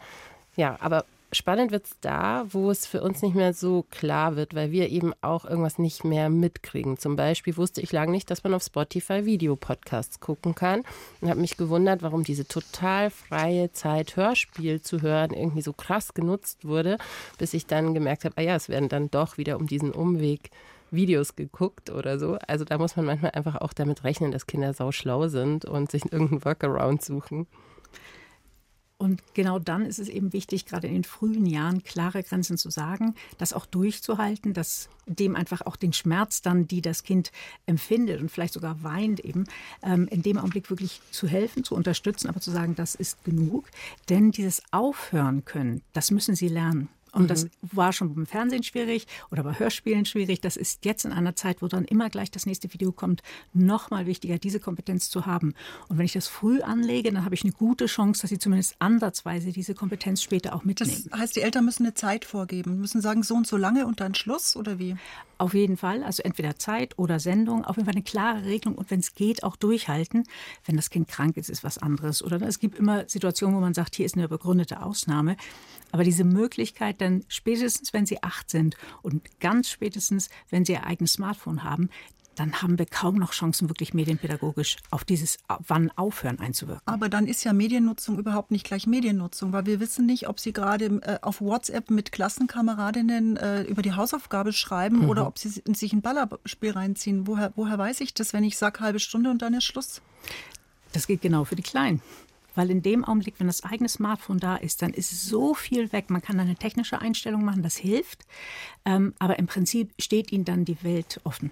Ja, 0.57 0.77
aber 0.81 1.05
spannend 1.33 1.71
wird 1.71 1.87
es 1.87 1.97
da, 2.01 2.45
wo 2.51 2.71
es 2.71 2.87
für 2.87 3.03
uns 3.03 3.23
nicht 3.23 3.35
mehr 3.35 3.55
so 3.55 3.85
klar 3.91 4.37
wird, 4.37 4.55
weil 4.55 4.73
wir 4.73 4.89
eben 4.89 5.13
auch 5.21 5.45
irgendwas 5.45 5.79
nicht 5.79 6.05
mehr 6.05 6.29
mitkriegen. 6.29 6.99
Zum 6.99 7.17
Beispiel 7.17 7.57
wusste 7.57 7.81
ich 7.81 7.93
lange 7.93 8.13
nicht, 8.13 8.31
dass 8.31 8.43
man 8.45 8.55
auf 8.55 8.63
Spotify 8.63 9.25
Videopodcasts 9.25 10.21
gucken 10.21 10.55
kann 10.55 10.83
und 11.21 11.31
habe 11.31 11.41
mich 11.41 11.57
gewundert, 11.57 12.03
warum 12.03 12.25
diese 12.25 12.47
total 12.47 13.11
freie 13.11 13.73
Zeit, 13.73 14.17
Hörspiel 14.17 14.81
zu 14.81 15.03
hören, 15.03 15.33
irgendwie 15.33 15.63
so 15.63 15.73
krass 15.73 16.15
genutzt 16.15 16.65
wurde, 16.65 16.99
bis 17.39 17.55
ich 17.55 17.67
dann 17.67 17.95
gemerkt 17.95 18.25
habe, 18.25 18.35
ah 18.37 18.43
ja, 18.43 18.57
es 18.57 18.69
werden 18.69 18.89
dann 18.89 19.11
doch 19.11 19.39
wieder 19.39 19.57
um 19.57 19.67
diesen 19.67 19.93
Umweg 19.93 20.51
Videos 20.93 21.37
geguckt 21.37 21.91
oder 21.91 22.19
so. 22.19 22.39
Also 22.47 22.65
da 22.65 22.79
muss 22.79 22.97
man 22.97 23.07
manchmal 23.07 23.33
einfach 23.33 23.57
auch 23.57 23.73
damit 23.73 24.05
rechnen, 24.05 24.33
dass 24.33 24.47
Kinder 24.47 24.75
sau 24.75 24.93
schlau 24.93 25.29
sind 25.29 25.65
und 25.65 25.91
sich 25.91 26.05
irgendeinen 26.13 26.45
Workaround 26.45 27.03
suchen. 27.03 27.47
Und 29.01 29.23
genau 29.33 29.59
dann 29.59 29.87
ist 29.87 29.99
es 29.99 30.11
eben 30.11 30.35
wichtig, 30.35 30.67
gerade 30.67 30.87
in 30.87 30.93
den 30.93 31.05
frühen 31.05 31.47
Jahren 31.47 31.83
klare 31.83 32.23
Grenzen 32.23 32.59
zu 32.59 32.69
sagen, 32.69 33.15
das 33.39 33.55
auch 33.55 33.65
durchzuhalten, 33.65 34.53
dass 34.53 34.91
dem 35.07 35.37
einfach 35.37 35.63
auch 35.63 35.77
den 35.77 35.95
Schmerz 35.95 36.43
dann, 36.43 36.69
die 36.69 36.83
das 36.83 37.03
Kind 37.03 37.33
empfindet 37.65 38.21
und 38.21 38.31
vielleicht 38.31 38.53
sogar 38.53 38.83
weint 38.83 39.21
eben, 39.21 39.47
ähm, 39.83 40.07
in 40.09 40.21
dem 40.21 40.37
Augenblick 40.37 40.69
wirklich 40.69 41.01
zu 41.13 41.27
helfen, 41.27 41.65
zu 41.65 41.75
unterstützen, 41.75 42.29
aber 42.29 42.43
zu 42.43 42.51
sagen, 42.51 42.75
das 42.75 42.95
ist 42.95 43.25
genug. 43.25 43.71
Denn 44.11 44.33
dieses 44.33 44.63
Aufhören 44.71 45.47
können, 45.47 45.81
das 45.95 46.11
müssen 46.11 46.35
sie 46.35 46.49
lernen. 46.49 46.91
Und 47.13 47.23
mhm. 47.23 47.29
das 47.29 47.47
war 47.63 47.93
schon 47.93 48.15
beim 48.15 48.27
Fernsehen 48.27 48.63
schwierig 48.63 49.07
oder 49.31 49.43
bei 49.43 49.59
Hörspielen 49.59 50.05
schwierig. 50.05 50.41
Das 50.41 50.57
ist 50.57 50.85
jetzt 50.85 51.05
in 51.05 51.13
einer 51.13 51.37
Zeit, 51.37 51.63
wo 51.63 51.69
dann 51.69 51.85
immer 51.85 52.11
gleich 52.11 52.31
das 52.31 52.47
nächste 52.47 52.73
Video 52.73 52.93
kommt, 52.93 53.23
noch 53.53 53.91
mal 53.91 54.07
wichtiger, 54.07 54.39
diese 54.39 54.61
Kompetenz 54.61 55.11
zu 55.11 55.27
haben. 55.27 55.55
Und 55.89 55.99
wenn 55.99 56.05
ich 56.05 56.13
das 56.13 56.29
früh 56.29 56.61
anlege, 56.63 57.13
dann 57.13 57.25
habe 57.25 57.35
ich 57.35 57.45
eine 57.45 57.53
gute 57.53 57.87
Chance, 57.87 58.23
dass 58.23 58.31
sie 58.31 58.39
zumindest 58.39 58.77
ansatzweise 58.79 59.53
diese 59.53 59.75
Kompetenz 59.75 60.23
später 60.23 60.55
auch 60.55 60.65
mitnehmen. 60.65 61.07
Das 61.11 61.21
heißt, 61.21 61.37
die 61.37 61.43
Eltern 61.43 61.65
müssen 61.65 61.85
eine 61.85 61.95
Zeit 61.95 62.25
vorgeben, 62.25 62.81
müssen 62.81 63.01
sagen, 63.01 63.23
so 63.23 63.35
und 63.35 63.47
so 63.47 63.57
lange 63.57 63.87
und 63.87 64.01
dann 64.01 64.15
Schluss 64.15 64.57
oder 64.57 64.79
wie? 64.79 64.97
Auf 65.41 65.55
jeden 65.55 65.79
Fall, 65.79 66.05
also 66.05 66.23
entweder 66.23 66.57
Zeit 66.57 66.99
oder 66.99 67.19
Sendung, 67.19 67.65
auf 67.65 67.77
jeden 67.77 67.87
Fall 67.87 67.95
eine 67.95 68.05
klare 68.05 68.45
Regelung 68.45 68.77
und 68.77 68.91
wenn 68.91 69.01
es 69.01 69.15
geht, 69.15 69.43
auch 69.43 69.57
durchhalten. 69.57 70.25
Wenn 70.67 70.77
das 70.77 70.91
Kind 70.91 71.09
krank 71.09 71.39
ist, 71.39 71.49
ist 71.49 71.65
was 71.65 71.79
anderes. 71.79 72.23
Oder 72.23 72.43
es 72.43 72.59
gibt 72.59 72.79
immer 72.79 73.09
Situationen, 73.09 73.57
wo 73.57 73.61
man 73.61 73.73
sagt, 73.73 73.95
hier 73.95 74.05
ist 74.05 74.19
eine 74.19 74.29
begründete 74.29 74.83
Ausnahme. 74.83 75.39
Aber 75.93 76.05
diese 76.05 76.25
Möglichkeit 76.25 77.01
dann 77.01 77.25
spätestens, 77.29 77.95
wenn 77.95 78.05
sie 78.05 78.23
acht 78.23 78.51
sind 78.51 78.77
und 79.01 79.41
ganz 79.41 79.71
spätestens, 79.71 80.29
wenn 80.51 80.67
sie 80.67 80.73
ihr 80.73 80.85
eigenes 80.85 81.15
Smartphone 81.15 81.65
haben, 81.65 81.89
dann 82.37 82.63
haben 82.63 82.79
wir 82.79 82.87
kaum 82.87 83.17
noch 83.17 83.33
Chancen, 83.33 83.69
wirklich 83.69 83.93
medienpädagogisch 83.93 84.77
auf 84.91 85.05
dieses 85.05 85.39
Wann 85.67 85.91
aufhören 85.97 86.39
einzuwirken. 86.39 86.83
Aber 86.87 87.09
dann 87.09 87.27
ist 87.27 87.45
ja 87.45 87.53
Mediennutzung 87.53 88.19
überhaupt 88.19 88.51
nicht 88.51 88.65
gleich 88.65 88.87
Mediennutzung, 88.87 89.53
weil 89.53 89.67
wir 89.67 89.81
wissen 89.81 90.07
nicht, 90.07 90.29
ob 90.29 90.41
Sie 90.41 90.53
gerade 90.53 90.87
äh, 91.03 91.19
auf 91.23 91.41
WhatsApp 91.41 91.91
mit 91.91 92.13
Klassenkameradinnen 92.13 93.37
äh, 93.37 93.63
über 93.63 93.83
die 93.83 93.93
Hausaufgabe 93.93 94.53
schreiben 94.53 95.01
mhm. 95.01 95.09
oder 95.11 95.27
ob 95.27 95.39
Sie 95.39 95.49
sich 95.49 95.93
ein 95.93 96.03
Ballerspiel 96.03 96.71
reinziehen. 96.71 97.27
Woher, 97.27 97.53
woher 97.57 97.79
weiß 97.79 98.01
ich 98.01 98.15
das, 98.15 98.33
wenn 98.33 98.45
ich 98.45 98.57
sage 98.57 98.81
halbe 98.81 99.01
Stunde 99.01 99.31
und 99.31 99.43
dann 99.43 99.55
ist 99.55 99.65
Schluss? 99.65 100.01
Das 100.93 101.07
geht 101.07 101.21
genau 101.21 101.45
für 101.45 101.57
die 101.57 101.63
Kleinen. 101.63 102.01
Weil 102.55 102.71
in 102.71 102.83
dem 102.83 103.05
Augenblick, 103.05 103.35
wenn 103.39 103.47
das 103.47 103.65
eigene 103.65 103.89
Smartphone 103.89 104.39
da 104.39 104.57
ist, 104.57 104.83
dann 104.83 104.93
ist 104.93 105.11
so 105.11 105.55
viel 105.55 105.93
weg. 105.93 106.11
Man 106.11 106.23
kann 106.23 106.41
eine 106.41 106.57
technische 106.57 107.01
Einstellung 107.01 107.45
machen, 107.45 107.63
das 107.63 107.77
hilft. 107.77 108.25
Ähm, 108.85 109.15
aber 109.19 109.39
im 109.39 109.47
Prinzip 109.47 109.93
steht 110.01 110.33
ihnen 110.33 110.45
dann 110.45 110.65
die 110.65 110.83
Welt 110.83 111.21
offen. 111.25 111.51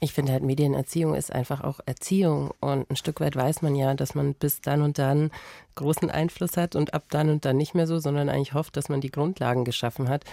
Ich 0.00 0.12
finde 0.12 0.32
halt, 0.32 0.44
Medienerziehung 0.44 1.14
ist 1.14 1.32
einfach 1.32 1.62
auch 1.62 1.80
Erziehung. 1.84 2.52
Und 2.60 2.88
ein 2.88 2.96
Stück 2.96 3.20
weit 3.20 3.34
weiß 3.34 3.62
man 3.62 3.74
ja, 3.74 3.94
dass 3.94 4.14
man 4.14 4.34
bis 4.34 4.60
dann 4.60 4.82
und 4.82 4.98
dann 4.98 5.30
großen 5.74 6.10
Einfluss 6.10 6.56
hat 6.56 6.76
und 6.76 6.94
ab 6.94 7.04
dann 7.10 7.30
und 7.30 7.44
dann 7.44 7.56
nicht 7.56 7.74
mehr 7.74 7.86
so, 7.88 7.98
sondern 7.98 8.28
eigentlich 8.28 8.54
hofft, 8.54 8.76
dass 8.76 8.88
man 8.88 9.00
die 9.00 9.10
Grundlagen 9.10 9.64
geschaffen 9.64 10.08
hat. 10.08 10.24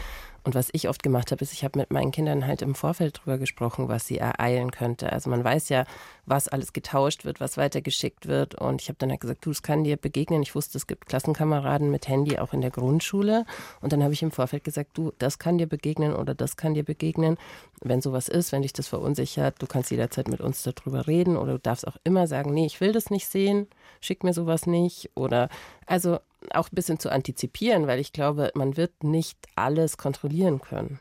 Und 0.46 0.54
was 0.54 0.70
ich 0.74 0.88
oft 0.88 1.02
gemacht 1.02 1.32
habe, 1.32 1.44
ist, 1.44 1.54
ich 1.54 1.64
habe 1.64 1.80
mit 1.80 1.90
meinen 1.90 2.12
Kindern 2.12 2.46
halt 2.46 2.62
im 2.62 2.76
Vorfeld 2.76 3.20
drüber 3.20 3.40
gesprochen, 3.40 3.90
was 3.90 4.06
sie 4.06 4.20
ereilen 4.20 4.70
könnte. 4.70 5.12
Also 5.12 5.32
man 5.32 5.44
weiß 5.44 5.70
ja, 5.70 5.86
was 6.28 6.48
alles 6.48 6.72
getauscht 6.72 7.26
wird, 7.26 7.40
was 7.40 7.58
weitergeschickt 7.58 8.28
wird. 8.28 8.54
Und 8.54 8.80
ich 8.80 8.90
habe 8.90 8.98
dann 9.00 9.10
halt 9.10 9.22
gesagt, 9.22 9.44
du, 9.44 9.50
es 9.50 9.64
kann 9.64 9.84
dir 9.84 9.98
begegnen. 9.98 10.44
Ich 10.44 10.54
wusste, 10.54 10.78
es 10.78 10.86
gibt 10.86 11.08
Klassenkameraden 11.08 11.90
mit 11.90 12.08
Handy 12.08 12.38
auch 12.38 12.54
in 12.54 12.62
der 12.62 12.70
Grundschule. 12.70 13.46
Und 13.82 13.92
dann 13.92 14.04
habe 14.04 14.14
ich 14.14 14.22
im 14.22 14.30
Vorfeld 14.30 14.64
gesagt, 14.64 14.92
du, 14.94 15.14
das 15.18 15.40
kann 15.40 15.58
dir 15.58 15.68
begegnen 15.68 16.14
oder 16.14 16.36
das 16.36 16.58
kann 16.58 16.76
dir 16.76 16.84
begegnen. 16.84 17.38
Wenn 17.82 18.02
sowas 18.02 18.30
ist, 18.30 18.52
wenn 18.52 18.62
dich 18.62 18.74
das 18.74 18.88
verunsichert, 18.88 19.56
du 19.60 19.66
kannst 19.66 19.90
jederzeit 19.90 20.28
mit 20.28 20.42
uns 20.42 20.62
darüber 20.62 21.08
reden 21.08 21.38
oder 21.38 21.54
du 21.54 21.60
darfst 21.60 21.88
auch 21.88 21.98
immer 22.04 22.28
sagen, 22.28 22.54
nee, 22.54 22.68
ich 22.68 22.80
will 22.82 22.92
das 22.92 23.10
nicht 23.10 23.26
sehen, 23.26 23.66
schick 24.00 24.24
mir 24.24 24.34
sowas 24.34 24.68
nicht. 24.68 25.10
Oder 25.16 25.50
also 25.88 26.20
auch 26.52 26.72
ein 26.72 26.76
bisschen 26.76 27.00
zu 27.00 27.12
antizipieren, 27.12 27.88
weil 27.88 28.00
ich 28.00 28.14
glaube, 28.14 28.52
man 28.56 28.78
wird 28.78 29.04
nicht 29.04 29.38
alles 29.56 29.98
kontrollieren 29.98 30.62
können. 30.62 31.00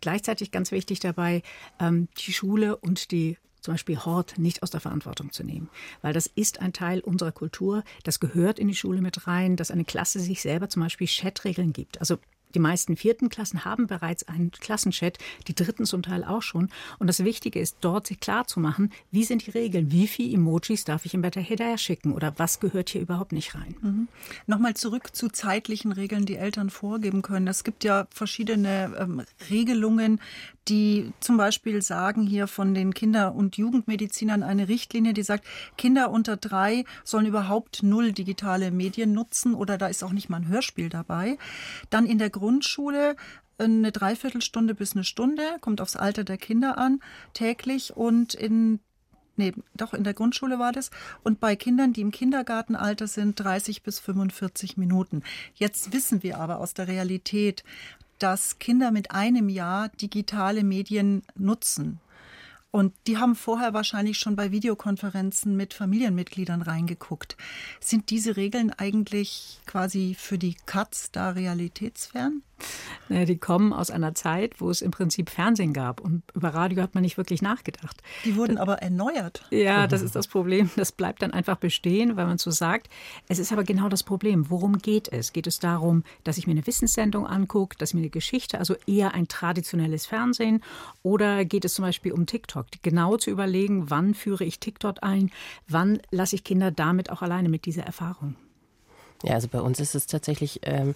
Gleichzeitig 0.00 0.50
ganz 0.50 0.70
wichtig 0.70 1.00
dabei, 1.00 1.42
ähm, 1.80 2.08
die 2.18 2.32
Schule 2.32 2.76
und 2.76 3.10
die 3.10 3.36
zum 3.60 3.74
Beispiel 3.74 3.98
Hort 3.98 4.38
nicht 4.38 4.62
aus 4.62 4.70
der 4.70 4.80
Verantwortung 4.80 5.32
zu 5.32 5.42
nehmen. 5.42 5.68
Weil 6.02 6.12
das 6.12 6.26
ist 6.26 6.60
ein 6.60 6.72
Teil 6.72 7.00
unserer 7.00 7.32
Kultur, 7.32 7.82
das 8.04 8.20
gehört 8.20 8.58
in 8.58 8.68
die 8.68 8.74
Schule 8.74 9.00
mit 9.00 9.26
rein, 9.26 9.56
dass 9.56 9.70
eine 9.70 9.84
Klasse 9.84 10.20
sich 10.20 10.40
selber 10.40 10.68
zum 10.68 10.82
Beispiel 10.82 11.08
Chatregeln 11.08 11.72
gibt. 11.72 11.98
Also 12.00 12.18
die 12.54 12.58
meisten 12.58 12.96
vierten 12.96 13.28
Klassen 13.28 13.64
haben 13.64 13.86
bereits 13.86 14.26
einen 14.26 14.50
Klassenchat, 14.50 15.18
die 15.46 15.54
dritten 15.54 15.84
zum 15.84 16.02
Teil 16.02 16.24
auch 16.24 16.42
schon. 16.42 16.68
Und 16.98 17.06
das 17.06 17.24
Wichtige 17.24 17.60
ist, 17.60 17.78
dort 17.80 18.06
sich 18.06 18.20
klar 18.20 18.46
zu 18.46 18.60
machen, 18.60 18.92
wie 19.10 19.24
sind 19.24 19.46
die 19.46 19.50
Regeln, 19.50 19.92
wie 19.92 20.06
viele 20.06 20.34
Emojis 20.34 20.84
darf 20.84 21.04
ich 21.04 21.14
im 21.14 21.22
Header 21.22 21.78
schicken 21.78 22.12
oder 22.12 22.34
was 22.38 22.60
gehört 22.60 22.90
hier 22.90 23.00
überhaupt 23.00 23.32
nicht 23.32 23.54
rein. 23.54 23.76
Mhm. 23.80 24.08
Nochmal 24.46 24.74
zurück 24.74 25.14
zu 25.14 25.28
zeitlichen 25.28 25.92
Regeln, 25.92 26.24
die 26.26 26.36
Eltern 26.36 26.70
vorgeben 26.70 27.22
können. 27.22 27.46
Es 27.46 27.64
gibt 27.64 27.84
ja 27.84 28.06
verschiedene 28.10 28.94
ähm, 28.98 29.22
Regelungen, 29.50 30.20
die 30.68 31.12
zum 31.20 31.36
Beispiel 31.36 31.82
sagen 31.82 32.26
hier 32.26 32.46
von 32.46 32.74
den 32.74 32.94
Kinder- 32.94 33.34
und 33.34 33.56
Jugendmedizinern 33.56 34.42
eine 34.42 34.68
Richtlinie, 34.68 35.12
die 35.12 35.22
sagt, 35.22 35.46
Kinder 35.76 36.10
unter 36.10 36.36
drei 36.36 36.84
sollen 37.04 37.26
überhaupt 37.26 37.82
null 37.82 38.12
digitale 38.12 38.70
Medien 38.70 39.12
nutzen 39.12 39.54
oder 39.54 39.78
da 39.78 39.86
ist 39.86 40.02
auch 40.02 40.12
nicht 40.12 40.28
mal 40.28 40.38
ein 40.38 40.48
Hörspiel 40.48 40.88
dabei. 40.88 41.38
Dann 41.90 42.06
in 42.06 42.18
der 42.18 42.30
Grundschule 42.30 43.16
eine 43.58 43.90
Dreiviertelstunde 43.90 44.74
bis 44.74 44.94
eine 44.94 45.04
Stunde, 45.04 45.42
kommt 45.60 45.80
aufs 45.80 45.96
Alter 45.96 46.24
der 46.24 46.36
Kinder 46.36 46.78
an, 46.78 47.00
täglich 47.32 47.96
und 47.96 48.34
in 48.34 48.80
Nee, 49.38 49.52
doch 49.76 49.94
in 49.94 50.02
der 50.02 50.14
Grundschule 50.14 50.58
war 50.58 50.72
das. 50.72 50.90
Und 51.22 51.38
bei 51.38 51.54
Kindern, 51.54 51.92
die 51.92 52.00
im 52.00 52.10
Kindergartenalter 52.10 53.06
sind, 53.06 53.38
30 53.38 53.84
bis 53.84 54.00
45 54.00 54.76
Minuten. 54.76 55.22
Jetzt 55.54 55.92
wissen 55.92 56.24
wir 56.24 56.40
aber 56.40 56.58
aus 56.58 56.74
der 56.74 56.88
Realität, 56.88 57.62
dass 58.18 58.58
Kinder 58.58 58.90
mit 58.90 59.10
einem 59.12 59.48
Jahr 59.48 59.88
digitale 59.88 60.64
Medien 60.64 61.22
nutzen. 61.36 62.00
Und 62.70 62.92
die 63.06 63.16
haben 63.16 63.34
vorher 63.34 63.72
wahrscheinlich 63.72 64.18
schon 64.18 64.36
bei 64.36 64.50
Videokonferenzen 64.52 65.56
mit 65.56 65.72
Familienmitgliedern 65.72 66.60
reingeguckt. 66.60 67.36
Sind 67.80 68.10
diese 68.10 68.36
Regeln 68.36 68.70
eigentlich 68.70 69.60
quasi 69.66 70.14
für 70.18 70.38
die 70.38 70.56
Katz 70.66 71.10
da 71.10 71.30
realitätsfern? 71.30 72.42
Naja, 73.08 73.24
die 73.24 73.38
kommen 73.38 73.72
aus 73.72 73.90
einer 73.90 74.14
Zeit, 74.14 74.60
wo 74.60 74.70
es 74.70 74.82
im 74.82 74.90
Prinzip 74.90 75.30
Fernsehen 75.30 75.72
gab 75.72 76.00
und 76.00 76.22
über 76.34 76.50
Radio 76.50 76.82
hat 76.82 76.94
man 76.94 77.02
nicht 77.02 77.16
wirklich 77.16 77.42
nachgedacht. 77.42 78.02
Die 78.24 78.36
wurden 78.36 78.58
aber 78.58 78.82
erneuert. 78.82 79.44
Ja, 79.50 79.86
das 79.86 80.02
ist 80.02 80.14
das 80.14 80.28
Problem. 80.28 80.70
Das 80.76 80.92
bleibt 80.92 81.22
dann 81.22 81.32
einfach 81.32 81.56
bestehen, 81.56 82.16
weil 82.16 82.26
man 82.26 82.38
so 82.38 82.50
sagt. 82.50 82.88
Es 83.28 83.38
ist 83.38 83.52
aber 83.52 83.64
genau 83.64 83.88
das 83.88 84.02
Problem. 84.02 84.50
Worum 84.50 84.78
geht 84.78 85.08
es? 85.12 85.32
Geht 85.32 85.46
es 85.46 85.58
darum, 85.58 86.04
dass 86.24 86.38
ich 86.38 86.46
mir 86.46 86.52
eine 86.52 86.66
Wissenssendung 86.66 87.26
angucke, 87.26 87.76
dass 87.78 87.90
ich 87.90 87.94
mir 87.94 88.02
eine 88.02 88.10
Geschichte, 88.10 88.58
also 88.58 88.74
eher 88.86 89.14
ein 89.14 89.28
traditionelles 89.28 90.06
Fernsehen, 90.06 90.62
oder 91.02 91.44
geht 91.44 91.64
es 91.64 91.74
zum 91.74 91.84
Beispiel 91.84 92.12
um 92.12 92.26
TikTok? 92.26 92.66
Genau 92.82 93.16
zu 93.16 93.30
überlegen, 93.30 93.90
wann 93.90 94.14
führe 94.14 94.44
ich 94.44 94.60
TikTok 94.60 94.96
ein, 95.02 95.30
wann 95.66 96.00
lasse 96.10 96.36
ich 96.36 96.44
Kinder 96.44 96.70
damit 96.70 97.10
auch 97.10 97.22
alleine 97.22 97.48
mit 97.48 97.66
dieser 97.66 97.82
Erfahrung. 97.82 98.36
Ja, 99.22 99.34
also 99.34 99.48
bei 99.48 99.60
uns 99.60 99.80
ist 99.80 99.94
es 99.94 100.06
tatsächlich 100.06 100.60
ähm, 100.62 100.94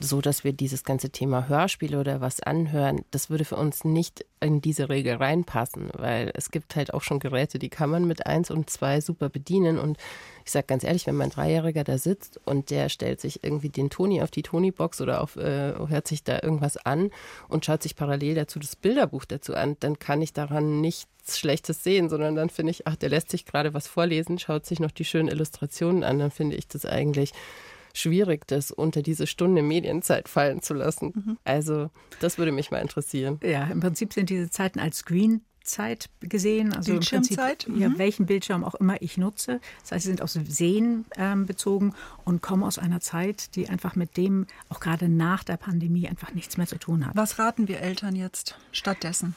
so, 0.00 0.20
dass 0.20 0.44
wir 0.44 0.52
dieses 0.52 0.84
ganze 0.84 1.10
Thema 1.10 1.48
Hörspiele 1.48 1.98
oder 1.98 2.20
was 2.20 2.40
anhören, 2.40 3.04
das 3.10 3.30
würde 3.30 3.44
für 3.44 3.56
uns 3.56 3.84
nicht 3.84 4.24
in 4.40 4.60
diese 4.60 4.88
Regel 4.88 5.16
reinpassen, 5.16 5.90
weil 5.94 6.30
es 6.34 6.50
gibt 6.50 6.76
halt 6.76 6.94
auch 6.94 7.02
schon 7.02 7.20
Geräte, 7.20 7.58
die 7.58 7.68
kann 7.68 7.90
man 7.90 8.04
mit 8.04 8.26
eins 8.26 8.50
und 8.50 8.70
zwei 8.70 9.00
super 9.00 9.28
bedienen. 9.28 9.78
Und 9.78 9.98
ich 10.44 10.50
sage 10.50 10.66
ganz 10.66 10.84
ehrlich, 10.84 11.06
wenn 11.06 11.16
mein 11.16 11.30
Dreijähriger 11.30 11.84
da 11.84 11.98
sitzt 11.98 12.40
und 12.44 12.70
der 12.70 12.88
stellt 12.88 13.20
sich 13.20 13.44
irgendwie 13.44 13.68
den 13.68 13.90
Toni 13.90 14.22
auf 14.22 14.30
die 14.30 14.42
Toni-Box 14.42 15.00
oder 15.00 15.20
auf, 15.20 15.36
äh, 15.36 15.74
hört 15.88 16.08
sich 16.08 16.24
da 16.24 16.40
irgendwas 16.42 16.76
an 16.76 17.10
und 17.48 17.64
schaut 17.64 17.82
sich 17.82 17.96
parallel 17.96 18.34
dazu 18.34 18.58
das 18.58 18.76
Bilderbuch 18.76 19.24
dazu 19.24 19.54
an, 19.54 19.76
dann 19.80 19.98
kann 19.98 20.22
ich 20.22 20.32
daran 20.32 20.80
nichts 20.80 21.38
Schlechtes 21.38 21.84
sehen, 21.84 22.08
sondern 22.08 22.34
dann 22.34 22.50
finde 22.50 22.72
ich, 22.72 22.86
ach, 22.86 22.96
der 22.96 23.08
lässt 23.08 23.30
sich 23.30 23.44
gerade 23.46 23.74
was 23.74 23.86
vorlesen, 23.86 24.38
schaut 24.38 24.66
sich 24.66 24.80
noch 24.80 24.90
die 24.90 25.04
schönen 25.04 25.28
Illustrationen 25.28 26.02
an, 26.02 26.18
dann 26.18 26.30
finde 26.30 26.56
ich 26.56 26.66
das 26.66 26.84
eigentlich 26.84 27.32
schwierig, 27.92 28.46
das 28.46 28.70
unter 28.70 29.02
diese 29.02 29.26
Stunde 29.26 29.62
Medienzeit 29.62 30.28
fallen 30.28 30.62
zu 30.62 30.74
lassen. 30.74 31.12
Mhm. 31.14 31.38
Also 31.44 31.90
das 32.20 32.38
würde 32.38 32.52
mich 32.52 32.70
mal 32.70 32.78
interessieren. 32.78 33.40
Ja, 33.42 33.64
im 33.64 33.80
Prinzip 33.80 34.12
sind 34.12 34.30
diese 34.30 34.50
Zeiten 34.50 34.78
als 34.80 34.98
Screen 34.98 35.42
Zeit 35.64 36.10
gesehen, 36.20 36.72
also 36.74 36.92
Bildschirmzeit, 36.92 37.64
im 37.64 37.74
Prinzip, 37.74 37.74
mhm. 37.74 37.80
ja, 37.80 37.98
welchen 37.98 38.26
Bildschirm 38.26 38.64
auch 38.64 38.74
immer 38.74 39.00
ich 39.00 39.16
nutze. 39.16 39.60
Das 39.82 39.92
heißt, 39.92 40.02
sie 40.04 40.10
sind 40.10 40.22
aus 40.22 40.32
Sehen 40.32 41.04
ähm, 41.16 41.46
bezogen 41.46 41.94
und 42.24 42.42
kommen 42.42 42.62
aus 42.62 42.78
einer 42.78 43.00
Zeit, 43.00 43.54
die 43.54 43.68
einfach 43.68 43.94
mit 43.94 44.16
dem 44.16 44.46
auch 44.68 44.80
gerade 44.80 45.08
nach 45.08 45.44
der 45.44 45.56
Pandemie 45.56 46.08
einfach 46.08 46.32
nichts 46.32 46.56
mehr 46.56 46.66
zu 46.66 46.78
tun 46.78 47.06
hat. 47.06 47.16
Was 47.16 47.38
raten 47.38 47.68
wir 47.68 47.80
Eltern 47.80 48.16
jetzt 48.16 48.56
stattdessen? 48.72 49.34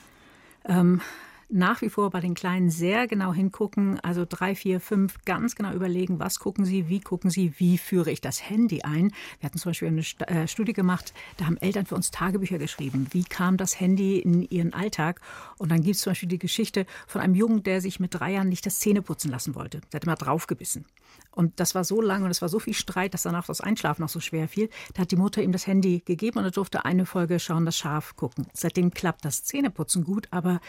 Ähm, 0.65 1.01
nach 1.49 1.81
wie 1.81 1.89
vor 1.89 2.09
bei 2.09 2.19
den 2.19 2.33
Kleinen 2.33 2.69
sehr 2.69 3.07
genau 3.07 3.33
hingucken, 3.33 3.99
also 4.01 4.25
drei, 4.27 4.55
vier, 4.55 4.79
fünf, 4.79 5.23
ganz 5.25 5.55
genau 5.55 5.73
überlegen, 5.73 6.19
was 6.19 6.39
gucken 6.39 6.65
sie, 6.65 6.89
wie 6.89 6.99
gucken 6.99 7.29
sie, 7.29 7.53
wie 7.57 7.77
führe 7.77 8.11
ich 8.11 8.21
das 8.21 8.49
Handy 8.49 8.81
ein. 8.81 9.11
Wir 9.39 9.47
hatten 9.47 9.57
zum 9.57 9.69
Beispiel 9.69 9.87
eine 9.87 10.01
äh, 10.27 10.47
Studie 10.47 10.73
gemacht, 10.73 11.13
da 11.37 11.45
haben 11.45 11.57
Eltern 11.57 11.85
für 11.85 11.95
uns 11.95 12.11
Tagebücher 12.11 12.57
geschrieben. 12.57 13.07
Wie 13.11 13.23
kam 13.23 13.57
das 13.57 13.79
Handy 13.79 14.19
in 14.19 14.43
ihren 14.43 14.73
Alltag? 14.73 15.21
Und 15.57 15.69
dann 15.69 15.81
gibt 15.81 15.95
es 15.95 16.01
zum 16.01 16.11
Beispiel 16.11 16.29
die 16.29 16.39
Geschichte 16.39 16.85
von 17.07 17.21
einem 17.21 17.35
Jungen, 17.35 17.63
der 17.63 17.81
sich 17.81 17.99
mit 17.99 18.13
drei 18.13 18.33
Jahren 18.33 18.49
nicht 18.49 18.65
das 18.65 18.79
Zähne 18.79 19.01
putzen 19.01 19.29
lassen 19.29 19.55
wollte. 19.55 19.81
Der 19.91 19.99
hat 19.99 20.03
immer 20.05 20.15
draufgebissen. 20.15 20.85
Und 21.31 21.59
das 21.59 21.75
war 21.75 21.83
so 21.83 22.01
lang 22.01 22.23
und 22.23 22.31
es 22.31 22.41
war 22.41 22.49
so 22.49 22.59
viel 22.59 22.73
Streit, 22.73 23.13
dass 23.13 23.23
danach 23.23 23.45
das 23.45 23.61
Einschlafen 23.61 24.01
noch 24.01 24.09
so 24.09 24.19
schwer 24.19 24.47
fiel. 24.47 24.69
Da 24.93 25.01
hat 25.01 25.11
die 25.11 25.17
Mutter 25.17 25.41
ihm 25.41 25.51
das 25.51 25.67
Handy 25.67 26.01
gegeben 26.05 26.39
und 26.39 26.45
er 26.45 26.51
durfte 26.51 26.85
eine 26.85 27.05
Folge 27.05 27.39
schauen, 27.39 27.65
das 27.65 27.77
Schaf 27.77 28.15
gucken. 28.15 28.47
Seitdem 28.53 28.91
klappt 28.91 29.25
das 29.25 29.43
Zähneputzen 29.43 30.03
gut, 30.03 30.27
aber 30.31 30.61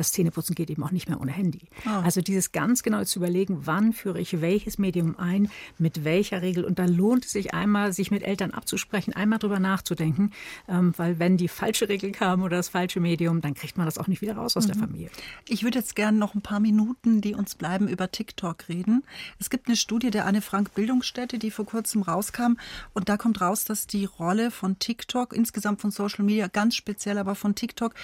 das 0.00 0.12
Zähneputzen 0.12 0.54
geht 0.54 0.70
eben 0.70 0.82
auch 0.82 0.90
nicht 0.90 1.08
mehr 1.08 1.20
ohne 1.20 1.30
Handy. 1.30 1.60
Oh. 1.86 1.90
Also 2.02 2.22
dieses 2.22 2.52
ganz 2.52 2.82
genau 2.82 3.04
zu 3.04 3.18
überlegen, 3.18 3.66
wann 3.66 3.92
führe 3.92 4.18
ich 4.18 4.40
welches 4.40 4.78
Medium 4.78 5.18
ein, 5.18 5.50
mit 5.78 6.04
welcher 6.04 6.40
Regel. 6.40 6.64
Und 6.64 6.78
da 6.78 6.86
lohnt 6.86 7.26
es 7.26 7.32
sich 7.32 7.52
einmal, 7.52 7.92
sich 7.92 8.10
mit 8.10 8.22
Eltern 8.22 8.52
abzusprechen, 8.52 9.12
einmal 9.12 9.38
drüber 9.38 9.58
nachzudenken, 9.58 10.32
ähm, 10.68 10.94
weil 10.96 11.18
wenn 11.18 11.36
die 11.36 11.48
falsche 11.48 11.88
Regel 11.90 12.12
kam 12.12 12.42
oder 12.42 12.56
das 12.56 12.70
falsche 12.70 12.98
Medium, 12.98 13.42
dann 13.42 13.52
kriegt 13.52 13.76
man 13.76 13.84
das 13.84 13.98
auch 13.98 14.06
nicht 14.06 14.22
wieder 14.22 14.36
raus 14.36 14.56
aus 14.56 14.64
mhm. 14.64 14.72
der 14.72 14.76
Familie. 14.78 15.10
Ich 15.46 15.64
würde 15.64 15.78
jetzt 15.78 15.94
gerne 15.94 16.16
noch 16.16 16.34
ein 16.34 16.40
paar 16.40 16.60
Minuten, 16.60 17.20
die 17.20 17.34
uns 17.34 17.54
bleiben, 17.54 17.86
über 17.86 18.10
TikTok 18.10 18.68
reden. 18.70 19.04
Es 19.38 19.50
gibt 19.50 19.66
eine 19.66 19.76
Studie 19.76 20.10
der 20.10 20.24
Anne 20.24 20.40
Frank 20.40 20.74
Bildungsstätte, 20.74 21.38
die 21.38 21.50
vor 21.50 21.66
kurzem 21.66 22.02
rauskam. 22.02 22.56
Und 22.94 23.10
da 23.10 23.18
kommt 23.18 23.42
raus, 23.42 23.66
dass 23.66 23.86
die 23.86 24.06
Rolle 24.06 24.50
von 24.50 24.78
TikTok, 24.78 25.34
insgesamt 25.34 25.82
von 25.82 25.90
Social 25.90 26.24
Media, 26.24 26.48
ganz 26.48 26.74
speziell 26.74 27.18
aber 27.18 27.34
von 27.34 27.54
TikTok, 27.54 27.94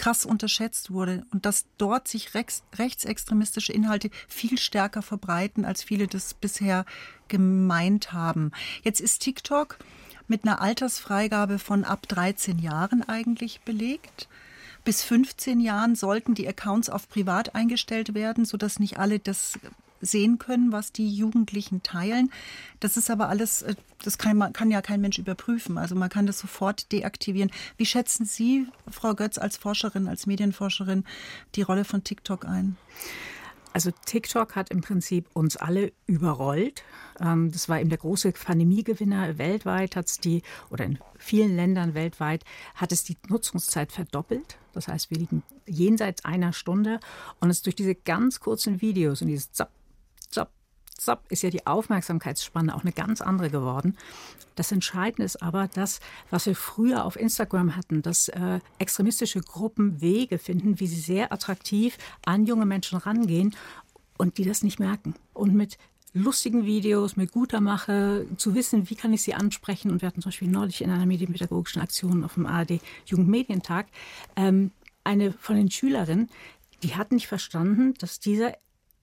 krass 0.00 0.24
unterschätzt 0.24 0.90
wurde 0.90 1.26
und 1.30 1.44
dass 1.44 1.66
dort 1.76 2.08
sich 2.08 2.32
rechts, 2.32 2.62
rechtsextremistische 2.78 3.74
Inhalte 3.74 4.08
viel 4.28 4.56
stärker 4.56 5.02
verbreiten, 5.02 5.66
als 5.66 5.82
viele 5.82 6.06
das 6.06 6.32
bisher 6.32 6.86
gemeint 7.28 8.14
haben. 8.14 8.50
Jetzt 8.82 9.02
ist 9.02 9.20
TikTok 9.20 9.76
mit 10.26 10.44
einer 10.44 10.62
Altersfreigabe 10.62 11.58
von 11.58 11.84
ab 11.84 12.08
13 12.08 12.58
Jahren 12.60 13.06
eigentlich 13.06 13.60
belegt. 13.60 14.28
Bis 14.84 15.02
15 15.02 15.60
Jahren 15.60 15.94
sollten 15.94 16.34
die 16.34 16.48
Accounts 16.48 16.88
auf 16.88 17.06
privat 17.10 17.54
eingestellt 17.54 18.14
werden, 18.14 18.46
sodass 18.46 18.78
nicht 18.78 18.98
alle 18.98 19.18
das 19.18 19.58
sehen 20.00 20.38
können, 20.38 20.72
was 20.72 20.92
die 20.92 21.08
Jugendlichen 21.08 21.82
teilen. 21.82 22.30
Das 22.80 22.96
ist 22.96 23.10
aber 23.10 23.28
alles, 23.28 23.62
äh, 23.62 23.74
das 24.02 24.18
kann, 24.18 24.36
man, 24.36 24.52
kann 24.52 24.70
ja 24.70 24.82
kein 24.82 25.00
Mensch 25.00 25.18
überprüfen. 25.18 25.78
Also 25.78 25.94
man 25.94 26.08
kann 26.08 26.26
das 26.26 26.38
sofort 26.38 26.90
deaktivieren. 26.92 27.50
Wie 27.76 27.86
schätzen 27.86 28.24
Sie, 28.24 28.66
Frau 28.90 29.14
Götz, 29.14 29.38
als 29.38 29.56
Forscherin, 29.56 30.08
als 30.08 30.26
Medienforscherin, 30.26 31.04
die 31.54 31.62
Rolle 31.62 31.84
von 31.84 32.04
TikTok 32.04 32.44
ein? 32.44 32.76
Also 33.72 33.92
TikTok 34.04 34.56
hat 34.56 34.70
im 34.70 34.80
Prinzip 34.80 35.28
uns 35.32 35.56
alle 35.56 35.92
überrollt. 36.06 36.82
Ähm, 37.20 37.52
das 37.52 37.68
war 37.68 37.80
eben 37.80 37.88
der 37.88 37.98
große 37.98 38.32
Pandemiegewinner. 38.32 39.38
Weltweit 39.38 39.94
hat 39.94 40.06
es 40.06 40.18
die, 40.18 40.42
oder 40.70 40.84
in 40.84 40.98
vielen 41.18 41.54
Ländern 41.54 41.94
weltweit, 41.94 42.44
hat 42.74 42.90
es 42.90 43.04
die 43.04 43.16
Nutzungszeit 43.28 43.92
verdoppelt. 43.92 44.58
Das 44.72 44.88
heißt, 44.88 45.10
wir 45.10 45.18
liegen 45.18 45.42
jenseits 45.66 46.24
einer 46.24 46.52
Stunde. 46.52 46.98
Und 47.38 47.50
es 47.50 47.62
durch 47.62 47.76
diese 47.76 47.94
ganz 47.94 48.40
kurzen 48.40 48.80
Videos 48.80 49.22
und 49.22 49.28
dieses 49.28 49.52
Zap, 49.52 49.70
Zap 51.00 51.24
ist 51.30 51.42
ja 51.42 51.48
die 51.48 51.66
Aufmerksamkeitsspanne 51.66 52.74
auch 52.74 52.82
eine 52.82 52.92
ganz 52.92 53.22
andere 53.22 53.48
geworden. 53.48 53.96
Das 54.54 54.70
Entscheidende 54.70 55.24
ist 55.24 55.42
aber 55.42 55.66
das, 55.68 56.00
was 56.28 56.44
wir 56.44 56.54
früher 56.54 57.06
auf 57.06 57.18
Instagram 57.18 57.74
hatten, 57.74 58.02
dass 58.02 58.28
äh, 58.28 58.60
extremistische 58.78 59.40
Gruppen 59.40 60.02
Wege 60.02 60.36
finden, 60.38 60.78
wie 60.78 60.86
sie 60.86 61.00
sehr 61.00 61.32
attraktiv 61.32 61.96
an 62.26 62.44
junge 62.44 62.66
Menschen 62.66 62.98
rangehen 62.98 63.56
und 64.18 64.36
die 64.36 64.44
das 64.44 64.62
nicht 64.62 64.78
merken. 64.78 65.14
Und 65.32 65.54
mit 65.54 65.78
lustigen 66.12 66.66
Videos, 66.66 67.16
mit 67.16 67.32
guter 67.32 67.62
Mache, 67.62 68.26
zu 68.36 68.54
wissen, 68.54 68.90
wie 68.90 68.94
kann 68.94 69.14
ich 69.14 69.22
sie 69.22 69.32
ansprechen. 69.32 69.90
Und 69.90 70.02
wir 70.02 70.08
hatten 70.08 70.20
zum 70.20 70.28
Beispiel 70.28 70.48
neulich 70.48 70.82
in 70.82 70.90
einer 70.90 71.06
medienpädagogischen 71.06 71.80
Aktion 71.80 72.24
auf 72.24 72.34
dem 72.34 72.44
ARD 72.44 72.80
Jugendmedientag 73.06 73.86
ähm, 74.36 74.70
eine 75.02 75.32
von 75.32 75.56
den 75.56 75.70
Schülerinnen, 75.70 76.28
die 76.82 76.94
hat 76.94 77.10
nicht 77.10 77.26
verstanden, 77.26 77.94
dass 77.98 78.20
dieser 78.20 78.52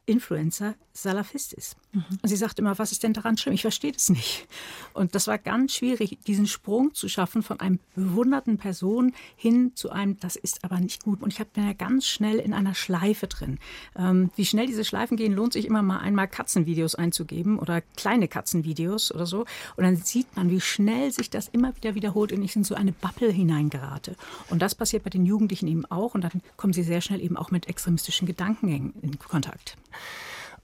Influencer 0.08 0.76
Salafist 0.94 1.54
ist. 1.54 1.76
Mhm. 1.92 2.06
Und 2.22 2.30
sie 2.30 2.36
sagt 2.36 2.58
immer, 2.60 2.80
was 2.80 2.92
ist 2.92 3.04
denn 3.04 3.14
daran 3.14 3.38
schlimm? 3.38 3.54
Ich 3.54 3.62
verstehe 3.62 3.92
das 3.92 4.10
nicht. 4.10 4.48
Und 4.94 5.14
das 5.14 5.28
war 5.28 5.38
ganz 5.38 5.76
schwierig, 5.76 6.18
diesen 6.26 6.48
Sprung 6.48 6.94
zu 6.94 7.08
schaffen 7.08 7.44
von 7.44 7.60
einem 7.60 7.80
bewunderten 7.96 8.58
Person 8.58 9.14
hin 9.36 9.74
zu 9.76 9.92
einem, 9.92 10.20
das 10.20 10.36
ist 10.36 10.64
aber 10.64 10.80
nicht 10.80 11.04
gut. 11.04 11.22
Und 11.22 11.32
ich 11.32 11.40
habe 11.40 11.50
ja 11.56 11.74
ganz 11.74 12.08
schnell 12.08 12.40
in 12.40 12.54
einer 12.54 12.74
Schleife 12.74 13.28
drin. 13.28 13.60
Ähm, 13.96 14.32
wie 14.36 14.46
schnell 14.46 14.66
diese 14.66 14.86
Schleifen 14.86 15.18
gehen, 15.18 15.34
lohnt 15.34 15.54
sich 15.54 15.66
immer 15.66 15.84
mal 15.84 16.00
einmal 16.00 16.28
Katzenvideos 16.28 16.96
einzugeben 16.96 17.60
oder 17.60 17.82
kleine 17.82 18.28
Katzenvideos 18.28 19.14
oder 19.14 19.26
so. 19.26 19.42
Und 19.76 19.84
dann 19.84 19.98
sieht 19.98 20.36
man, 20.36 20.50
wie 20.50 20.62
schnell 20.62 21.12
sich 21.12 21.30
das 21.30 21.48
immer 21.50 21.76
wieder 21.76 21.96
wiederholt 21.96 22.32
und 22.32 22.42
ich 22.42 22.56
in 22.56 22.64
so 22.64 22.76
eine 22.76 22.94
Bubble 22.94 23.32
hineingerate. 23.32 24.16
Und 24.50 24.62
das 24.62 24.74
passiert 24.74 25.04
bei 25.04 25.10
den 25.10 25.26
Jugendlichen 25.26 25.68
eben 25.68 25.86
auch. 25.86 26.16
Und 26.16 26.22
dann 26.22 26.42
kommen 26.56 26.74
sie 26.74 26.84
sehr 26.84 27.02
schnell 27.02 27.22
eben 27.22 27.38
auch 27.38 27.52
mit 27.52 27.68
extremistischen 27.68 28.26
Gedankengängen 28.26 28.94
in 29.02 29.20
Kontakt 29.20 29.78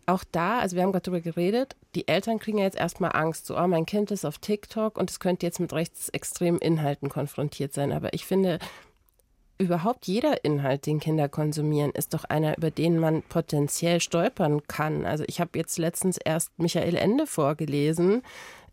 auch 0.06 0.24
da, 0.32 0.60
also 0.60 0.76
wir 0.76 0.84
haben 0.84 0.92
gerade 0.92 1.04
darüber 1.04 1.22
geredet, 1.22 1.76
die 1.96 2.08
Eltern 2.08 2.40
kriegen 2.40 2.58
ja 2.58 2.66
jetzt 2.66 2.78
erstmal 2.78 3.12
Angst, 3.14 3.46
so, 3.46 3.58
oh, 3.58 3.68
mein 3.68 3.86
Kind 3.86 4.12
ist 4.12 4.26
auf 4.26 4.38
TikTok 4.38 4.98
und 4.98 5.10
es 5.10 5.20
könnte 5.20 5.46
jetzt 5.46 5.60
mit 5.60 5.72
rechtsextremen 5.72 6.60
Inhalten 6.60 7.10
konfrontiert 7.10 7.74
sein. 7.74 7.92
Aber 7.92 8.14
ich 8.14 8.26
finde, 8.26 8.60
überhaupt 9.58 10.08
jeder 10.08 10.44
Inhalt, 10.44 10.86
den 10.86 11.00
Kinder 11.00 11.30
konsumieren, 11.30 11.92
ist 11.92 12.14
doch 12.14 12.26
einer, 12.26 12.58
über 12.58 12.72
den 12.72 13.00
man 13.00 13.24
potenziell 13.24 14.02
stolpern 14.02 14.62
kann. 14.68 15.06
Also 15.06 15.24
ich 15.28 15.40
habe 15.40 15.58
jetzt 15.58 15.78
letztens 15.78 16.18
erst 16.18 16.52
Michael 16.58 16.96
Ende 16.96 17.26
vorgelesen, 17.26 18.24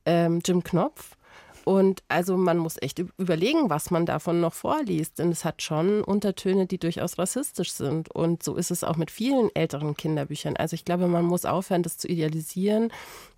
ähm, 0.06 0.40
Jim 0.44 0.64
Knopf. 0.64 1.16
Und 1.70 2.02
also 2.08 2.36
man 2.36 2.58
muss 2.58 2.82
echt 2.82 2.98
überlegen, 2.98 3.70
was 3.70 3.92
man 3.92 4.04
davon 4.04 4.40
noch 4.40 4.54
vorliest. 4.54 5.20
Denn 5.20 5.30
es 5.30 5.44
hat 5.44 5.62
schon 5.62 6.02
Untertöne, 6.02 6.66
die 6.66 6.78
durchaus 6.78 7.16
rassistisch 7.16 7.70
sind. 7.70 8.10
Und 8.10 8.42
so 8.42 8.56
ist 8.56 8.72
es 8.72 8.82
auch 8.82 8.96
mit 8.96 9.12
vielen 9.12 9.54
älteren 9.54 9.96
Kinderbüchern. 9.96 10.56
Also 10.56 10.74
ich 10.74 10.84
glaube, 10.84 11.06
man 11.06 11.24
muss 11.24 11.44
aufhören, 11.44 11.84
das 11.84 11.96
zu 11.96 12.08
idealisieren, 12.08 12.92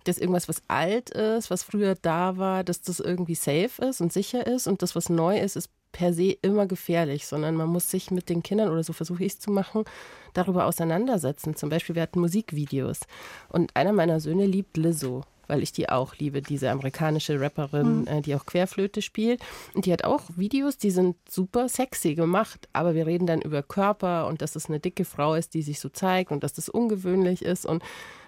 dass 0.05 0.17
irgendwas, 0.17 0.49
was 0.49 0.63
alt 0.67 1.11
ist, 1.11 1.51
was 1.51 1.61
früher 1.61 1.93
da 1.93 2.35
war, 2.37 2.63
dass 2.63 2.81
das 2.81 2.99
irgendwie 2.99 3.35
safe 3.35 3.85
ist 3.87 4.01
und 4.01 4.11
sicher 4.11 4.47
ist. 4.47 4.65
Und 4.65 4.81
das, 4.81 4.95
was 4.95 5.09
neu 5.09 5.37
ist, 5.39 5.55
ist 5.55 5.69
per 5.93 6.13
se 6.13 6.35
immer 6.41 6.65
gefährlich, 6.65 7.25
sondern 7.25 7.55
man 7.55 7.69
muss 7.69 7.89
sich 7.89 8.11
mit 8.11 8.27
den 8.27 8.43
Kindern, 8.43 8.69
oder 8.69 8.83
so 8.83 8.91
versuche 8.91 9.23
ich 9.23 9.33
es 9.33 9.39
zu 9.39 9.49
machen, 9.51 9.85
darüber 10.33 10.65
auseinandersetzen. 10.65 11.55
Zum 11.55 11.69
Beispiel, 11.69 11.95
wir 11.95 12.01
hatten 12.01 12.19
Musikvideos. 12.19 13.01
Und 13.47 13.73
einer 13.77 13.93
meiner 13.93 14.19
Söhne 14.19 14.45
liebt 14.45 14.75
Lizzo 14.75 15.23
weil 15.47 15.61
ich 15.61 15.71
die 15.71 15.89
auch 15.89 16.15
liebe, 16.15 16.41
diese 16.41 16.71
amerikanische 16.71 17.39
Rapperin, 17.39 18.01
mhm. 18.01 18.07
äh, 18.07 18.21
die 18.21 18.35
auch 18.35 18.45
Querflöte 18.45 19.01
spielt. 19.01 19.41
Und 19.73 19.85
die 19.85 19.93
hat 19.93 20.03
auch 20.03 20.23
Videos, 20.35 20.77
die 20.77 20.91
sind 20.91 21.15
super 21.29 21.69
sexy 21.69 22.15
gemacht, 22.15 22.67
aber 22.73 22.95
wir 22.95 23.05
reden 23.05 23.27
dann 23.27 23.41
über 23.41 23.61
Körper 23.61 24.27
und 24.27 24.41
dass 24.41 24.55
es 24.55 24.67
eine 24.67 24.79
dicke 24.79 25.05
Frau 25.05 25.35
ist, 25.35 25.53
die 25.53 25.61
sich 25.61 25.79
so 25.79 25.89
zeigt 25.89 26.31
und 26.31 26.43
dass 26.43 26.53
das 26.53 26.69
ungewöhnlich 26.69 27.43
ist 27.43 27.65
und 27.65 27.83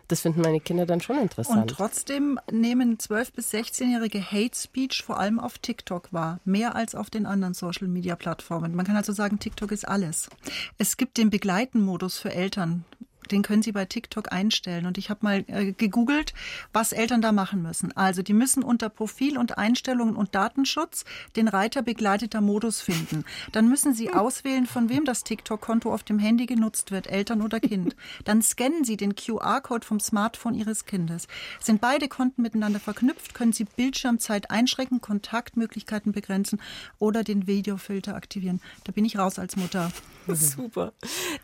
das 0.07 0.21
finden 0.21 0.41
meine 0.41 0.59
Kinder 0.59 0.85
dann 0.85 1.01
schon 1.01 1.17
interessant. 1.17 1.71
Und 1.71 1.77
trotzdem 1.77 2.39
nehmen 2.51 2.97
12- 2.97 3.33
bis 3.35 3.53
16-Jährige 3.53 4.21
Hate 4.21 4.55
Speech 4.55 5.03
vor 5.03 5.19
allem 5.19 5.39
auf 5.39 5.57
TikTok 5.57 6.13
wahr, 6.13 6.39
mehr 6.45 6.75
als 6.75 6.95
auf 6.95 7.09
den 7.09 7.25
anderen 7.25 7.53
Social-Media-Plattformen. 7.53 8.75
Man 8.75 8.85
kann 8.85 8.95
also 8.95 9.13
sagen, 9.13 9.39
TikTok 9.39 9.71
ist 9.71 9.87
alles. 9.87 10.29
Es 10.77 10.97
gibt 10.97 11.17
den 11.17 11.29
Begleiten-Modus 11.29 12.19
für 12.19 12.31
Eltern, 12.31 12.85
den 13.31 13.41
können 13.41 13.61
Sie 13.61 13.71
bei 13.71 13.85
TikTok 13.85 14.31
einstellen. 14.31 14.85
Und 14.85 14.97
ich 14.97 15.09
habe 15.09 15.19
mal 15.23 15.43
äh, 15.47 15.71
gegoogelt, 15.71 16.33
was 16.73 16.91
Eltern 16.91 17.21
da 17.21 17.31
machen 17.31 17.61
müssen. 17.61 17.95
Also 17.95 18.21
die 18.21 18.33
müssen 18.33 18.63
unter 18.63 18.89
Profil 18.89 19.37
und 19.37 19.57
Einstellungen 19.57 20.15
und 20.15 20.35
Datenschutz 20.35 21.05
den 21.35 21.47
Reiter 21.47 21.81
begleiteter 21.81 22.41
Modus 22.41 22.81
finden. 22.81 23.25
Dann 23.51 23.69
müssen 23.69 23.93
Sie 23.93 24.11
auswählen, 24.11 24.65
von 24.65 24.89
wem 24.89 25.05
das 25.05 25.23
TikTok-Konto 25.23 25.93
auf 25.93 26.03
dem 26.03 26.19
Handy 26.19 26.45
genutzt 26.45 26.91
wird, 26.91 27.07
Eltern 27.07 27.41
oder 27.41 27.59
Kind. 27.59 27.95
Dann 28.23 28.41
scannen 28.41 28.83
Sie 28.83 28.97
den 28.97 29.15
QR-Code 29.15 29.85
vom 29.85 29.99
Smartphone 29.99 30.55
Ihres 30.55 30.85
Kindes. 30.85 31.27
Sind 31.59 31.81
beide 31.81 32.07
Konten 32.07 32.41
miteinander 32.41 32.79
verknüpft, 32.79 33.33
können 33.33 33.53
Sie 33.53 33.65
Bildschirmzeit 33.65 34.51
einschränken, 34.51 35.01
Kontaktmöglichkeiten 35.01 36.11
begrenzen 36.11 36.61
oder 36.99 37.23
den 37.23 37.47
Videofilter 37.47 38.15
aktivieren. 38.15 38.61
Da 38.83 38.91
bin 38.91 39.05
ich 39.05 39.17
raus 39.17 39.39
als 39.39 39.55
Mutter. 39.55 39.91
Super. 40.27 40.93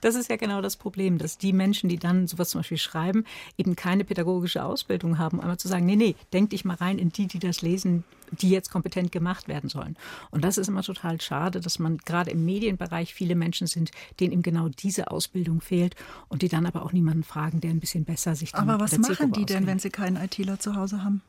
Das 0.01 0.15
ist 0.15 0.29
ja 0.29 0.37
genau 0.37 0.61
das 0.61 0.75
Problem, 0.75 1.17
dass 1.17 1.37
die 1.37 1.53
Menschen, 1.53 1.70
die 1.73 1.97
dann 1.97 2.27
sowas 2.27 2.49
zum 2.49 2.59
Beispiel 2.59 2.77
schreiben, 2.77 3.25
eben 3.57 3.75
keine 3.75 4.03
pädagogische 4.03 4.63
Ausbildung 4.63 5.17
haben, 5.17 5.39
einmal 5.39 5.57
zu 5.57 5.67
sagen, 5.67 5.85
nee, 5.85 5.95
nee, 5.95 6.15
denk 6.33 6.51
dich 6.51 6.65
mal 6.65 6.75
rein 6.75 6.99
in 6.99 7.11
die, 7.11 7.27
die 7.27 7.39
das 7.39 7.61
lesen, 7.61 8.03
die 8.31 8.49
jetzt 8.49 8.71
kompetent 8.71 9.11
gemacht 9.11 9.47
werden 9.47 9.69
sollen. 9.69 9.97
Und 10.29 10.43
das 10.43 10.57
ist 10.57 10.67
immer 10.67 10.83
total 10.83 11.19
schade, 11.19 11.59
dass 11.59 11.79
man 11.79 11.97
gerade 11.97 12.31
im 12.31 12.45
Medienbereich 12.45 13.13
viele 13.13 13.35
Menschen 13.35 13.67
sind, 13.67 13.91
denen 14.19 14.31
eben 14.31 14.41
genau 14.41 14.69
diese 14.69 15.11
Ausbildung 15.11 15.61
fehlt 15.61 15.95
und 16.29 16.41
die 16.41 16.49
dann 16.49 16.65
aber 16.65 16.83
auch 16.83 16.93
niemanden 16.93 17.23
fragen, 17.23 17.61
der 17.61 17.71
ein 17.71 17.79
bisschen 17.79 18.05
besser 18.05 18.35
sich 18.35 18.55
Aber 18.55 18.79
was 18.79 18.97
machen 18.97 19.31
die 19.33 19.45
denn, 19.45 19.67
wenn 19.67 19.79
sie 19.79 19.89
keinen 19.89 20.15
ITler 20.15 20.59
zu 20.59 20.75
Hause 20.75 21.03
haben? 21.03 21.21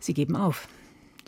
Sie 0.00 0.14
geben 0.14 0.36
auf. 0.36 0.68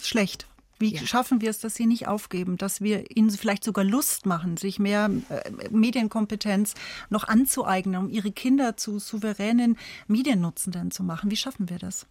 Schlecht. 0.01 0.47
Wie 0.79 0.95
ja. 0.95 1.07
schaffen 1.07 1.41
wir 1.41 1.51
es, 1.51 1.59
dass 1.59 1.75
sie 1.75 1.87
nicht 1.87 2.07
aufgeben, 2.07 2.57
dass 2.57 2.81
wir 2.81 3.17
ihnen 3.17 3.31
vielleicht 3.31 3.65
sogar 3.65 3.85
Lust 3.85 4.27
machen, 4.27 4.57
sich 4.57 4.79
mehr 4.79 5.11
äh, 5.29 5.51
Medienkompetenz 5.71 6.75
noch 7.11 7.27
anzueignen, 7.27 7.97
um 7.97 8.09
ihre 8.11 8.31
Kinder 8.31 8.77
zu 8.77 8.99
souveränen 8.99 9.77
Mediennutzenden 10.07 10.91
zu 10.91 11.03
machen? 11.03 11.31
Wie 11.31 11.37
schaffen 11.37 11.69
wir 11.69 11.79
das? 11.79 12.07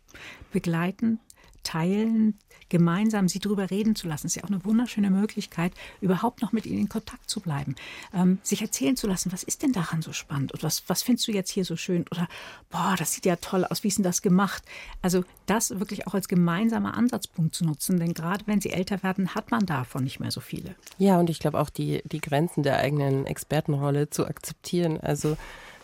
Begleiten, 0.52 1.20
teilen, 1.68 2.40
gemeinsam 2.70 3.28
sie 3.28 3.40
darüber 3.40 3.70
reden 3.70 3.96
zu 3.96 4.08
lassen, 4.08 4.28
ist 4.28 4.36
ja 4.36 4.44
auch 4.44 4.50
eine 4.50 4.64
wunderschöne 4.64 5.10
Möglichkeit, 5.10 5.74
überhaupt 6.00 6.42
noch 6.42 6.54
mit 6.54 6.66
ihnen 6.66 6.80
in 6.80 6.90
Kontakt 6.90 7.30
zu 7.30 7.42
bleiben. 7.42 7.76
Ähm, 8.14 8.40
sich 8.42 8.62
erzählen 8.62 8.96
zu 8.96 9.08
lassen, 9.08 9.32
was 9.34 9.44
ist 9.44 9.64
denn 9.64 9.74
daran 9.74 10.02
so 10.02 10.14
spannend 10.14 10.54
und 10.54 10.64
was, 10.64 10.84
was 10.88 11.04
findest 11.04 11.28
du 11.28 11.34
jetzt 11.34 11.52
hier 11.52 11.66
so 11.66 11.76
schön 11.76 12.06
oder 12.12 12.28
boah, 12.70 12.96
das 12.98 13.14
sieht 13.14 13.26
ja 13.26 13.36
toll 13.36 13.66
aus, 13.66 13.84
wie 13.84 13.90
ist 13.90 13.98
denn 13.98 14.04
das 14.04 14.22
gemacht? 14.22 14.64
Also 15.02 15.26
das 15.46 15.80
wirklich 15.80 16.08
auch 16.08 16.14
als 16.14 16.28
gemeinsamer 16.28 16.96
Ansatzpunkt 16.96 17.54
zu 17.54 17.66
nutzen, 17.66 18.00
denn 18.00 18.14
gerade 18.14 18.46
wenn 18.48 18.62
sie 18.62 18.72
älter 18.72 19.04
werden, 19.04 19.36
hat 19.36 19.52
man 19.52 19.66
davon 19.66 20.04
nicht 20.04 20.20
mehr 20.20 20.32
so 20.32 20.40
viele. 20.40 20.76
Ja, 20.98 21.20
und 21.20 21.30
ich 21.30 21.40
glaube 21.40 21.60
auch 21.60 21.70
die, 21.70 22.02
die 22.06 22.22
Grenzen 22.22 22.64
der 22.64 22.78
eigenen 22.78 23.26
Expertenrolle 23.26 24.10
zu 24.10 24.26
akzeptieren. 24.26 25.00
Also 25.00 25.38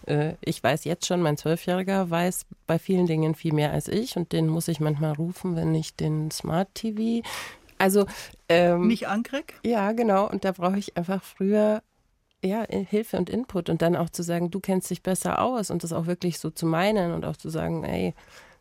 äh, 0.07 0.35
ich 0.41 0.63
weiß 0.63 0.85
jetzt 0.85 1.05
schon, 1.05 1.21
mein 1.21 1.37
Zwölfjähriger 1.37 2.09
weiß 2.09 2.45
bei 2.67 2.79
vielen 2.79 3.07
Dingen 3.07 3.35
viel 3.35 3.53
mehr 3.53 3.71
als 3.71 3.87
ich 3.87 4.17
und 4.17 4.31
den 4.31 4.47
muss 4.47 4.67
ich 4.67 4.79
manchmal 4.79 5.13
rufen, 5.13 5.55
wenn 5.55 5.73
ich 5.75 5.95
den 5.95 6.31
Smart 6.31 6.73
TV. 6.73 7.27
Also 7.77 8.05
ähm, 8.49 8.87
nicht 8.87 9.07
ankrieg? 9.07 9.59
Ja, 9.65 9.91
genau. 9.91 10.29
Und 10.29 10.45
da 10.45 10.51
brauche 10.51 10.77
ich 10.77 10.95
einfach 10.95 11.23
früher 11.23 11.81
ja, 12.43 12.65
Hilfe 12.69 13.17
und 13.17 13.29
Input 13.29 13.69
und 13.69 13.81
dann 13.81 13.95
auch 13.95 14.09
zu 14.09 14.21
sagen, 14.21 14.51
du 14.51 14.59
kennst 14.59 14.89
dich 14.89 15.01
besser 15.01 15.41
aus 15.41 15.71
und 15.71 15.83
das 15.83 15.93
auch 15.93 16.07
wirklich 16.07 16.39
so 16.39 16.49
zu 16.49 16.65
meinen 16.65 17.13
und 17.13 17.25
auch 17.25 17.37
zu 17.37 17.49
sagen, 17.49 17.83
ey, 17.85 18.13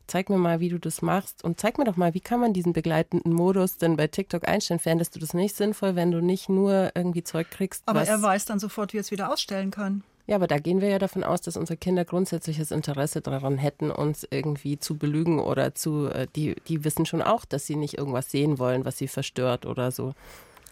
zeig 0.07 0.31
mir 0.31 0.39
mal, 0.39 0.61
wie 0.61 0.69
du 0.69 0.79
das 0.79 1.03
machst 1.03 1.43
und 1.43 1.61
zeig 1.61 1.79
mir 1.79 1.85
doch 1.85 1.97
mal, 1.97 2.15
wie 2.15 2.21
kann 2.21 2.41
man 2.41 2.53
diesen 2.53 2.73
begleitenden 2.73 3.33
Modus 3.33 3.79
denn 3.79 3.97
bei 3.97 4.07
TikTok 4.07 4.47
einstellen? 4.47 4.81
Fändest 4.81 5.17
du 5.17 5.21
das 5.21 5.35
nicht 5.35 5.57
sinnvoll, 5.57 5.97
wenn 5.97 6.11
du 6.11 6.21
nicht 6.21 6.49
nur 6.49 6.93
irgendwie 6.95 7.25
Zeug 7.25 7.51
kriegst? 7.51 7.83
Aber 7.87 8.05
er 8.05 8.23
weiß 8.23 8.45
dann 8.45 8.59
sofort, 8.59 8.93
wie 8.93 8.99
er 8.99 9.03
es 9.03 9.11
wieder 9.11 9.33
ausstellen 9.33 9.71
kann. 9.71 10.05
Ja, 10.27 10.37
aber 10.37 10.47
da 10.47 10.59
gehen 10.59 10.81
wir 10.81 10.89
ja 10.89 10.99
davon 10.99 11.25
aus, 11.25 11.41
dass 11.41 11.57
unsere 11.57 11.77
Kinder 11.77 12.05
grundsätzliches 12.05 12.71
Interesse 12.71 13.21
daran 13.21 13.59
hätten, 13.59 13.91
uns 13.91 14.27
irgendwie 14.31 14.79
zu 14.79 14.97
belügen 14.97 15.41
oder 15.41 15.75
zu, 15.75 16.07
äh, 16.07 16.29
die, 16.37 16.55
die 16.69 16.85
wissen 16.85 17.07
schon 17.07 17.23
auch, 17.23 17.45
dass 17.45 17.67
sie 17.67 17.77
nicht 17.77 17.99
irgendwas 17.99 18.31
sehen 18.31 18.59
wollen, 18.59 18.85
was 18.85 18.99
sie 18.99 19.09
verstört 19.09 19.67
oder 19.67 19.91
so. 19.91 20.15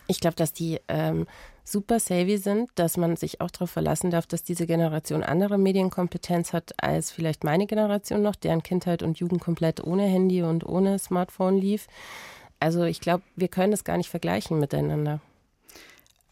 Ich 0.07 0.21
glaube, 0.21 0.37
dass 0.37 0.53
die 0.53 0.81
ähm, 0.89 1.27
super 1.65 2.01
savvy 2.01 2.37
sind, 2.37 2.71
dass 2.75 2.97
man 2.97 3.17
sich 3.17 3.41
auch 3.41 3.51
darauf 3.51 3.71
verlassen 3.71 4.11
darf, 4.11 4.27
dass 4.27 4.43
diese 4.43 4.67
Generation 4.67 5.23
andere 5.23 5.59
Medienkompetenz 5.59 6.53
hat 6.53 6.73
als 6.83 7.11
vielleicht 7.11 7.45
meine 7.45 7.67
Generation 7.67 8.23
noch, 8.23 8.37
deren 8.37 8.63
Kindheit 8.63 9.03
und 9.03 9.19
Jugend 9.19 9.41
komplett 9.41 9.83
ohne 9.83 10.05
Handy 10.05 10.43
und 10.43 10.65
ohne 10.65 10.99
Smartphone 10.99 11.57
lief. 11.57 11.87
Also 12.61 12.85
ich 12.85 13.01
glaube, 13.01 13.23
wir 13.37 13.49
können 13.49 13.71
das 13.71 13.85
gar 13.85 13.97
nicht 13.97 14.11
vergleichen 14.11 14.59
miteinander. 14.59 15.21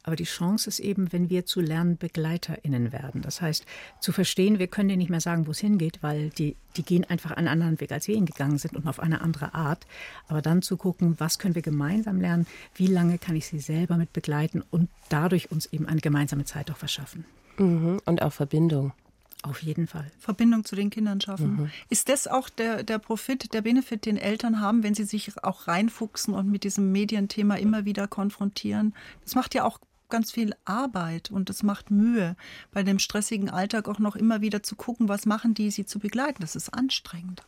Aber 0.08 0.16
die 0.16 0.24
Chance 0.24 0.70
ist 0.70 0.80
eben, 0.80 1.12
wenn 1.12 1.28
wir 1.28 1.44
zu 1.44 1.60
LernbegleiterInnen 1.60 2.92
werden. 2.92 3.20
Das 3.20 3.42
heißt, 3.42 3.66
zu 4.00 4.10
verstehen, 4.10 4.58
wir 4.58 4.66
können 4.66 4.88
denen 4.88 5.00
nicht 5.00 5.10
mehr 5.10 5.20
sagen, 5.20 5.46
wo 5.46 5.50
es 5.50 5.58
hingeht, 5.58 5.98
weil 6.00 6.30
die, 6.30 6.56
die 6.78 6.82
gehen 6.82 7.04
einfach 7.04 7.32
einen 7.32 7.46
anderen 7.46 7.78
Weg, 7.78 7.92
als 7.92 8.08
wir 8.08 8.14
ihn 8.14 8.24
gegangen 8.24 8.56
sind 8.56 8.74
und 8.74 8.86
auf 8.86 9.00
eine 9.00 9.20
andere 9.20 9.52
Art. 9.52 9.86
Aber 10.26 10.40
dann 10.40 10.62
zu 10.62 10.78
gucken, 10.78 11.16
was 11.18 11.38
können 11.38 11.54
wir 11.54 11.60
gemeinsam 11.60 12.22
lernen, 12.22 12.46
wie 12.74 12.86
lange 12.86 13.18
kann 13.18 13.36
ich 13.36 13.48
sie 13.48 13.58
selber 13.60 13.98
mit 13.98 14.14
begleiten 14.14 14.64
und 14.70 14.88
dadurch 15.10 15.52
uns 15.52 15.66
eben 15.74 15.84
eine 15.84 16.00
gemeinsame 16.00 16.46
Zeit 16.46 16.70
auch 16.70 16.78
verschaffen. 16.78 17.26
Mhm. 17.58 18.00
Und 18.06 18.22
auch 18.22 18.32
Verbindung. 18.32 18.94
Auf 19.42 19.62
jeden 19.62 19.88
Fall. 19.88 20.10
Verbindung 20.18 20.64
zu 20.64 20.74
den 20.74 20.88
Kindern 20.88 21.20
schaffen. 21.20 21.56
Mhm. 21.56 21.70
Ist 21.90 22.08
das 22.08 22.26
auch 22.26 22.48
der, 22.48 22.82
der 22.82 22.98
Profit, 22.98 23.52
der 23.52 23.60
Benefit, 23.60 24.06
den 24.06 24.16
Eltern 24.16 24.62
haben, 24.62 24.82
wenn 24.82 24.94
sie 24.94 25.04
sich 25.04 25.44
auch 25.44 25.68
reinfuchsen 25.68 26.32
und 26.32 26.50
mit 26.50 26.64
diesem 26.64 26.92
Medienthema 26.92 27.56
immer 27.56 27.84
wieder 27.84 28.08
konfrontieren? 28.08 28.94
Das 29.22 29.34
macht 29.34 29.54
ja 29.54 29.64
auch 29.64 29.78
ganz 30.08 30.30
viel 30.30 30.54
Arbeit 30.64 31.30
und 31.30 31.50
es 31.50 31.62
macht 31.62 31.90
Mühe, 31.90 32.36
bei 32.72 32.82
dem 32.82 32.98
stressigen 32.98 33.50
Alltag 33.50 33.88
auch 33.88 33.98
noch 33.98 34.16
immer 34.16 34.40
wieder 34.40 34.62
zu 34.62 34.76
gucken, 34.76 35.08
was 35.08 35.26
machen 35.26 35.54
die, 35.54 35.70
sie 35.70 35.86
zu 35.86 35.98
begleiten. 35.98 36.40
Das 36.40 36.56
ist 36.56 36.72
anstrengend. 36.72 37.42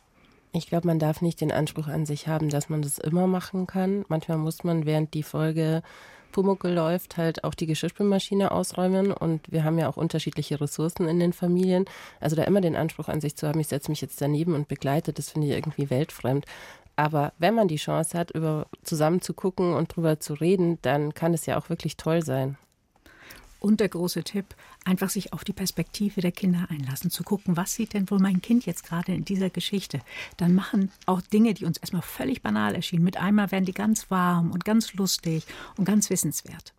Ich 0.53 0.67
glaube, 0.67 0.87
man 0.87 0.99
darf 0.99 1.21
nicht 1.21 1.39
den 1.39 1.51
Anspruch 1.51 1.87
an 1.87 2.05
sich 2.05 2.27
haben, 2.27 2.49
dass 2.49 2.69
man 2.69 2.81
das 2.81 2.97
immer 2.97 3.25
machen 3.25 3.67
kann. 3.67 4.03
Manchmal 4.09 4.37
muss 4.37 4.63
man, 4.63 4.85
während 4.85 5.13
die 5.13 5.23
Folge 5.23 5.81
Pumuckel 6.31 6.73
läuft, 6.73 7.17
halt 7.17 7.43
auch 7.43 7.53
die 7.53 7.67
Geschirrspülmaschine 7.67 8.51
ausräumen. 8.51 9.11
Und 9.13 9.51
wir 9.51 9.63
haben 9.63 9.77
ja 9.77 9.87
auch 9.87 9.97
unterschiedliche 9.97 10.59
Ressourcen 10.59 11.07
in 11.07 11.19
den 11.19 11.33
Familien. 11.33 11.85
Also 12.19 12.35
da 12.35 12.43
immer 12.43 12.61
den 12.61 12.75
Anspruch 12.75 13.07
an 13.07 13.21
sich 13.21 13.35
zu 13.35 13.47
haben, 13.47 13.59
ich 13.59 13.67
setze 13.67 13.91
mich 13.91 14.01
jetzt 14.01 14.21
daneben 14.21 14.55
und 14.55 14.67
begleite, 14.67 15.13
das 15.13 15.29
finde 15.29 15.47
ich 15.47 15.53
irgendwie 15.53 15.89
weltfremd. 15.89 16.45
Aber 17.01 17.33
wenn 17.39 17.55
man 17.55 17.67
die 17.67 17.77
Chance 17.77 18.15
hat, 18.15 18.29
über 18.29 18.67
zusammen 18.83 19.23
zu 19.23 19.33
gucken 19.33 19.73
und 19.73 19.95
drüber 19.95 20.19
zu 20.19 20.35
reden, 20.35 20.77
dann 20.83 21.15
kann 21.15 21.33
es 21.33 21.47
ja 21.47 21.57
auch 21.57 21.67
wirklich 21.67 21.97
toll 21.97 22.23
sein. 22.23 22.57
Und 23.59 23.79
der 23.79 23.89
große 23.89 24.23
Tipp, 24.23 24.53
einfach 24.85 25.09
sich 25.09 25.33
auf 25.33 25.43
die 25.43 25.51
Perspektive 25.51 26.21
der 26.21 26.31
Kinder 26.31 26.67
einlassen, 26.69 27.09
zu 27.09 27.23
gucken, 27.23 27.57
was 27.57 27.73
sieht 27.73 27.95
denn 27.95 28.07
wohl 28.11 28.19
mein 28.19 28.43
Kind 28.43 28.67
jetzt 28.67 28.83
gerade 28.83 29.15
in 29.15 29.25
dieser 29.25 29.49
Geschichte. 29.49 30.01
Dann 30.37 30.53
machen 30.53 30.91
auch 31.07 31.21
Dinge, 31.21 31.55
die 31.55 31.65
uns 31.65 31.79
erstmal 31.79 32.03
völlig 32.03 32.43
banal 32.43 32.75
erschienen, 32.75 33.03
mit 33.03 33.17
einmal 33.17 33.49
werden 33.49 33.65
die 33.65 33.73
ganz 33.73 34.11
warm 34.11 34.51
und 34.51 34.63
ganz 34.63 34.93
lustig 34.93 35.47
und 35.77 35.85
ganz 35.85 36.11
wissenswert. 36.11 36.75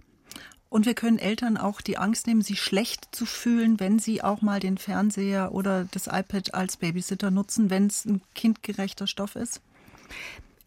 Und 0.69 0.87
wir 0.87 0.95
können 0.95 1.19
Eltern 1.19 1.57
auch 1.57 1.81
die 1.81 1.99
Angst 1.99 2.29
nehmen, 2.29 2.43
sich 2.43 2.61
schlecht 2.61 3.09
zu 3.11 3.27
fühlen, 3.27 3.81
wenn 3.81 3.99
sie 3.99 4.23
auch 4.23 4.41
mal 4.41 4.61
den 4.61 4.79
Fernseher 4.79 5.53
oder 5.53 5.85
das 5.91 6.07
iPad 6.07 6.55
als 6.55 6.77
Babysitter 6.77 7.33
nutzen, 7.33 7.71
wenn 7.71 7.89
es 7.89 8.05
ein 8.05 8.23
kindgerechter 8.37 9.09
Stoff 9.09 9.35
ist. 9.35 9.61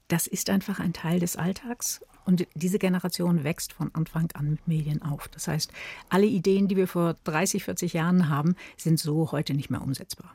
Das 0.08 0.28
ist 0.28 0.50
einfach 0.50 0.80
ein 0.80 0.94
Teil 0.94 1.20
des 1.20 1.36
Alltags 1.36 2.02
und 2.26 2.48
diese 2.54 2.80
Generation 2.80 3.44
wächst 3.44 3.74
von 3.74 3.94
Anfang 3.94 4.32
an 4.34 4.52
mit 4.52 4.68
Medien 4.68 5.02
auf. 5.02 5.28
Das 5.30 5.48
heißt, 5.48 5.72
alle 6.10 6.26
Ideen, 6.26 6.68
die 6.68 6.76
wir 6.76 6.88
vor 6.88 7.16
30, 7.24 7.64
40 7.64 7.94
Jahren 7.94 8.30
haben, 8.30 8.56
sind 8.78 9.00
so 9.00 9.32
heute 9.32 9.54
nicht 9.54 9.70
mehr 9.70 9.82
umsetzbar. 9.82 10.34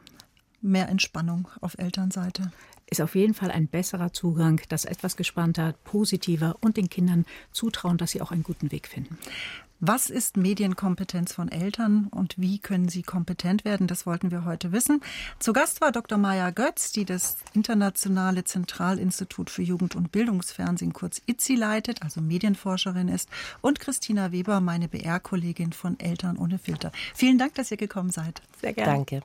Mehr 0.61 0.89
Entspannung 0.89 1.49
auf 1.61 1.79
Elternseite. 1.79 2.53
Ist 2.91 3.01
auf 3.01 3.15
jeden 3.15 3.35
Fall 3.35 3.51
ein 3.51 3.69
besserer 3.69 4.13
Zugang, 4.13 4.61
das 4.69 4.85
etwas 4.85 5.17
gespannter, 5.17 5.75
positiver 5.85 6.57
und 6.61 6.77
den 6.77 6.91
Kindern 6.91 7.25
zutrauen, 7.53 7.99
dass 7.99 8.11
sie 8.11 8.21
auch 8.21 8.33
einen 8.33 8.43
guten 8.43 8.73
Weg 8.73 8.89
finden. 8.89 9.17
Was 9.83 10.11
ist 10.11 10.37
Medienkompetenz 10.37 11.33
von 11.33 11.51
Eltern 11.51 12.09
und 12.11 12.35
wie 12.37 12.59
können 12.59 12.91
sie 12.91 13.03
kompetent 13.03 13.65
werden? 13.65 13.87
Das 13.87 14.05
wollten 14.05 14.31
wir 14.31 14.45
heute 14.45 14.73
wissen. 14.73 15.01
Zu 15.39 15.55
Gast 15.55 15.81
war 15.81 15.91
Dr. 15.91 16.19
Maya 16.19 16.51
Götz, 16.51 16.93
die 16.93 17.07
das 17.07 17.39
Internationale 17.55 18.45
Zentralinstitut 18.45 19.49
für 19.49 19.63
Jugend- 19.63 19.97
und 19.97 20.13
Bildungsfernsehen 20.13 20.93
kurz 20.93 21.23
ITZI 21.25 21.55
leitet, 21.55 22.03
also 22.03 22.21
Medienforscherin 22.21 23.09
ist, 23.09 23.31
und 23.63 23.81
Christina 23.81 24.33
Weber, 24.33 24.61
meine 24.61 24.87
BR-Kollegin 24.87 25.73
von 25.73 25.99
Eltern 25.99 26.37
ohne 26.37 26.59
Filter. 26.59 26.93
Vielen 27.15 27.39
Dank, 27.39 27.55
dass 27.55 27.71
ihr 27.71 27.79
gekommen 27.79 28.11
seid. 28.11 28.43
Sehr 28.61 28.75
gerne. 28.75 28.93
Danke. 28.93 29.23